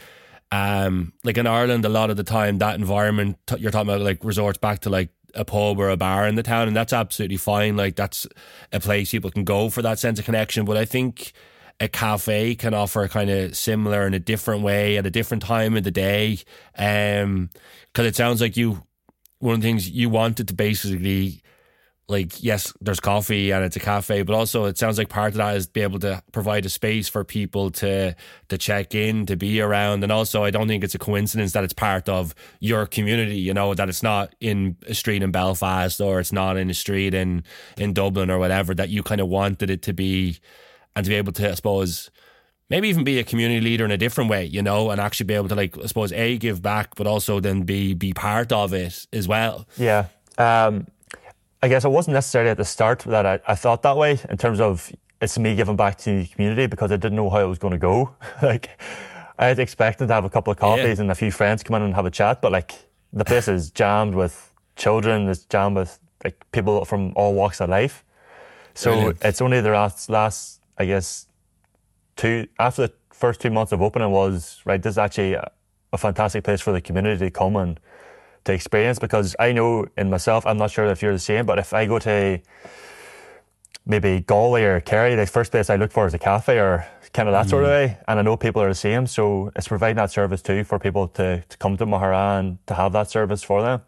[0.51, 4.23] um, like in Ireland, a lot of the time, that environment you're talking about, like,
[4.23, 7.37] resorts back to like a pub or a bar in the town, and that's absolutely
[7.37, 7.77] fine.
[7.77, 8.25] Like, that's
[8.71, 10.65] a place people can go for that sense of connection.
[10.65, 11.33] But I think
[11.79, 15.43] a cafe can offer a kind of similar in a different way at a different
[15.43, 16.39] time of the day.
[16.77, 17.49] Um,
[17.93, 18.83] because it sounds like you
[19.39, 21.41] one of the things you wanted to basically
[22.09, 25.37] like yes there's coffee and it's a cafe but also it sounds like part of
[25.37, 28.15] that is be able to provide a space for people to
[28.47, 31.63] to check in to be around and also i don't think it's a coincidence that
[31.63, 36.01] it's part of your community you know that it's not in a street in belfast
[36.01, 37.43] or it's not in a street in
[37.77, 40.39] in dublin or whatever that you kind of wanted it to be
[40.95, 42.09] and to be able to i suppose
[42.69, 45.33] maybe even be a community leader in a different way, you know, and actually be
[45.33, 48.73] able to like I suppose a give back, but also then be be part of
[48.73, 49.67] it as well.
[49.75, 50.05] Yeah.
[50.37, 50.87] Um,
[51.61, 54.37] I guess it wasn't necessarily at the start that I, I thought that way in
[54.37, 54.91] terms of
[55.21, 57.73] it's me giving back to the community because I didn't know how it was going
[57.73, 58.15] to go.
[58.41, 58.79] like
[59.37, 61.81] I had expected to have a couple of coffees and a few friends come in
[61.81, 62.73] and have a chat, but like
[63.11, 67.69] the place is jammed with children, it's jammed with like people from all walks of
[67.69, 68.05] life.
[68.73, 69.17] So Brilliant.
[69.23, 71.27] it's only the last, last, I guess,
[72.15, 74.81] two after the first two months of opening was right.
[74.81, 75.51] This is actually a,
[75.91, 77.79] a fantastic place for the community to come and
[78.49, 81.59] to experience because I know in myself, I'm not sure if you're the same, but
[81.59, 82.39] if I go to
[83.85, 87.29] maybe Galway or Kerry, the first place I look for is a cafe or kind
[87.29, 87.73] of that sort of mm.
[87.73, 87.97] way.
[88.07, 91.07] And I know people are the same, so it's providing that service too for people
[91.09, 93.81] to, to come to Maghera and to have that service for them.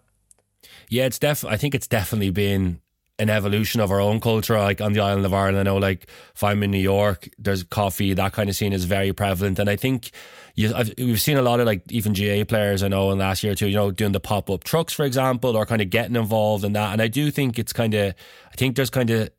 [0.90, 1.44] Yeah, it's def.
[1.46, 2.82] I think it's definitely been
[3.22, 4.58] an evolution of our own culture.
[4.58, 7.64] Like on the island of Ireland, I know, like if I'm in New York, there's
[7.64, 8.14] coffee.
[8.14, 10.10] That kind of scene is very prevalent, and I think
[10.56, 13.44] you, I've, we've seen a lot of like even GAA players I know in last
[13.44, 16.16] year two, you know, doing the pop up trucks, for example, or kind of getting
[16.16, 16.94] involved in that.
[16.94, 18.16] And I do think it's kind of,
[18.52, 19.30] I think there's kind of.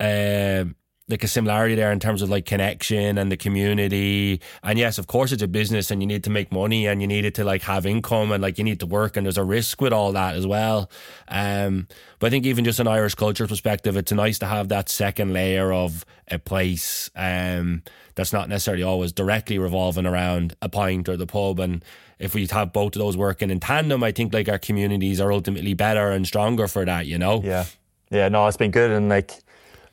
[0.00, 0.74] Um,
[1.08, 4.40] like a similarity there in terms of like connection and the community.
[4.62, 7.08] And yes, of course, it's a business and you need to make money and you
[7.08, 9.44] need it to like have income and like you need to work and there's a
[9.44, 10.90] risk with all that as well.
[11.28, 11.88] Um,
[12.18, 15.32] but I think even just an Irish culture perspective, it's nice to have that second
[15.32, 17.82] layer of a place um,
[18.14, 21.58] that's not necessarily always directly revolving around a pint or the pub.
[21.58, 21.84] And
[22.20, 25.32] if we have both of those working in tandem, I think like our communities are
[25.32, 27.42] ultimately better and stronger for that, you know?
[27.42, 27.64] Yeah.
[28.10, 28.90] Yeah, no, it's been good.
[28.90, 29.32] And like,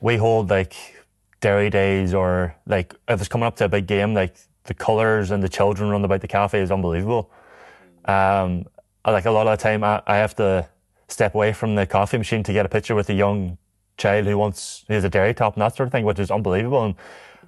[0.01, 0.75] we hold like
[1.41, 4.35] Derry days or like if it's coming up to a big game, like
[4.65, 7.31] the colours and the children run about the cafe is unbelievable.
[8.05, 8.65] Um,
[9.05, 10.67] like a lot of the time, I, I have to
[11.07, 13.57] step away from the coffee machine to get a picture with a young
[13.97, 16.31] child who wants who has a Derry top and that sort of thing, which is
[16.31, 16.83] unbelievable.
[16.85, 16.95] And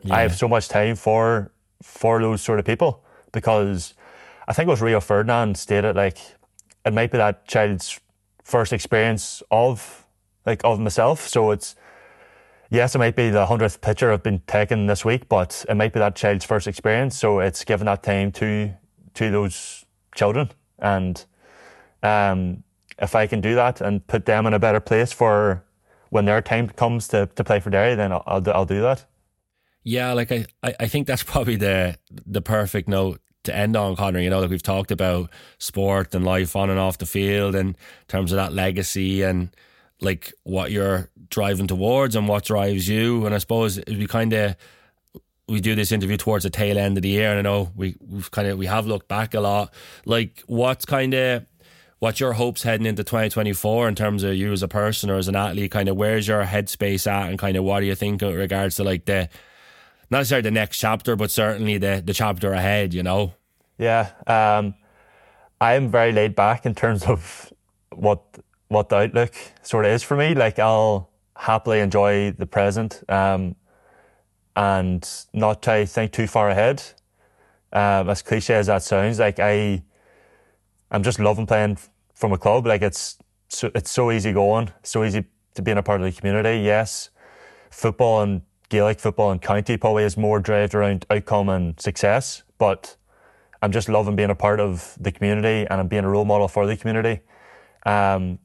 [0.03, 0.15] yeah.
[0.15, 3.93] I have so much time for for those sort of people because
[4.47, 6.17] I think it was Rio Ferdinand stated like
[6.85, 7.99] it might be that child's
[8.43, 10.05] first experience of
[10.45, 11.27] like of myself.
[11.27, 11.75] So it's
[12.71, 15.93] yes, it might be the hundredth picture I've been taken this week, but it might
[15.93, 17.15] be that child's first experience.
[17.15, 18.73] So it's giving that time to
[19.13, 20.49] to those children,
[20.79, 21.23] and
[22.01, 22.63] um,
[22.97, 25.63] if I can do that and put them in a better place for
[26.09, 29.05] when their time comes to, to play for Derry, then I'll, I'll, I'll do that.
[29.83, 34.19] Yeah, like I, I think that's probably the the perfect note to end on, Conor.
[34.19, 37.69] You know, like we've talked about sport and life on and off the field, and
[37.69, 39.55] in terms of that legacy and
[40.01, 43.25] like what you're driving towards and what drives you.
[43.25, 44.55] And I suppose we kind of
[45.47, 47.95] we do this interview towards the tail end of the year, and I know we
[47.99, 49.73] we've kind of we have looked back a lot.
[50.05, 51.45] Like, what's kind of
[51.99, 55.27] what's your hopes heading into 2024 in terms of you as a person or as
[55.27, 55.71] an athlete?
[55.71, 58.77] Kind of where's your headspace at, and kind of what do you think in regards
[58.77, 59.29] to like the
[60.09, 62.93] not necessarily the next chapter, but certainly the the chapter ahead?
[62.93, 63.33] You know.
[63.77, 64.75] Yeah, um,
[65.59, 67.51] I am very laid back in terms of
[67.93, 68.23] what
[68.71, 70.33] what the outlook sort of is for me.
[70.33, 73.55] Like I'll happily enjoy the present um,
[74.55, 76.81] and not try to think too far ahead.
[77.73, 79.83] Um, as cliche as that sounds, like I,
[80.89, 81.79] I'm just loving playing
[82.13, 82.65] from a club.
[82.65, 83.17] Like it's
[83.49, 86.63] so, it's so easy going, so easy to be in a part of the community.
[86.63, 87.09] Yes,
[87.71, 92.95] football and Gaelic football and county probably is more driven around outcome and success, but
[93.61, 96.47] I'm just loving being a part of the community and I'm being a role model
[96.47, 97.19] for the community.
[97.85, 98.39] Um,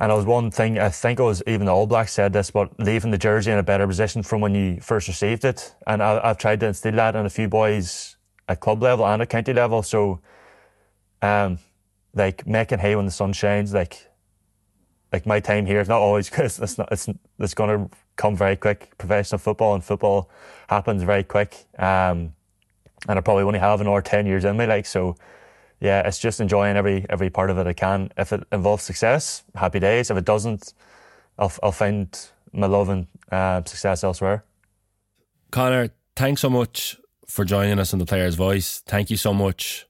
[0.00, 2.50] and it was one thing, I think it was even the All Blacks said this,
[2.50, 5.74] but leaving the jersey in a better position from when you first received it.
[5.86, 8.16] And I, have tried to instill that in a few boys
[8.48, 9.82] at club level and at county level.
[9.82, 10.20] So,
[11.20, 11.58] um,
[12.14, 14.08] like making hay when the sun shines, like,
[15.12, 17.06] like my time here is not always because it's not, it's,
[17.38, 18.96] it's going to come very quick.
[18.96, 20.30] Professional football and football
[20.70, 21.66] happens very quick.
[21.78, 22.32] Um,
[23.06, 25.16] and I probably only have another 10 years in me, like, so,
[25.80, 28.10] yeah, it's just enjoying every every part of it I can.
[28.16, 30.10] If it involves success, happy days.
[30.10, 30.74] If it doesn't,
[31.38, 32.06] I'll I'll find
[32.52, 34.44] my love and uh, success elsewhere.
[35.50, 38.82] Conor, thanks so much for joining us on the Player's Voice.
[38.86, 39.86] Thank you so much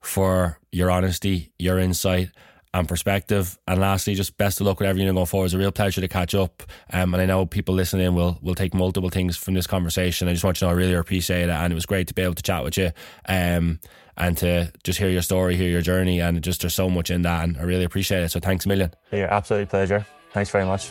[0.00, 2.30] for your honesty, your insight,
[2.74, 3.58] and perspective.
[3.66, 5.46] And lastly, just best of luck with everything going forward.
[5.46, 6.62] It's a real pleasure to catch up.
[6.92, 10.28] Um, and I know people listening will will take multiple things from this conversation.
[10.28, 12.14] I just want you to know I really appreciate it, and it was great to
[12.14, 12.90] be able to chat with you.
[13.26, 13.80] Um,
[14.16, 17.22] and to just hear your story, hear your journey, and just there's so much in
[17.22, 18.30] that, and I really appreciate it.
[18.30, 18.92] So thanks a million.
[19.12, 20.04] Yeah, absolutely pleasure.
[20.32, 20.90] Thanks very much.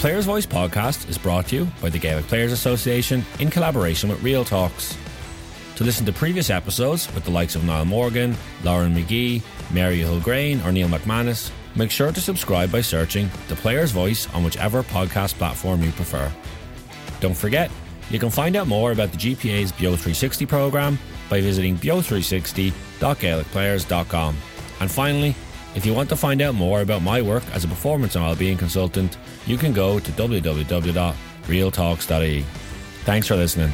[0.00, 4.22] Players Voice podcast is brought to you by the Gaelic Players Association in collaboration with
[4.22, 4.96] Real Talks.
[5.76, 8.34] To listen to previous episodes with the likes of Niall Morgan,
[8.64, 13.90] Lauren McGee, Mary Hulgrain, or Neil McManus, make sure to subscribe by searching The Player's
[13.90, 16.32] Voice on whichever podcast platform you prefer.
[17.20, 17.70] Don't forget,
[18.08, 20.98] you can find out more about the GPA's Beo 360 programme
[21.28, 24.36] by visiting beo360.gaelicplayers.com.
[24.80, 25.36] And finally,
[25.74, 28.56] if you want to find out more about my work as a performance and wellbeing
[28.56, 29.16] consultant,
[29.46, 32.44] you can go to www.realtalks.ie.
[33.04, 33.72] Thanks for listening.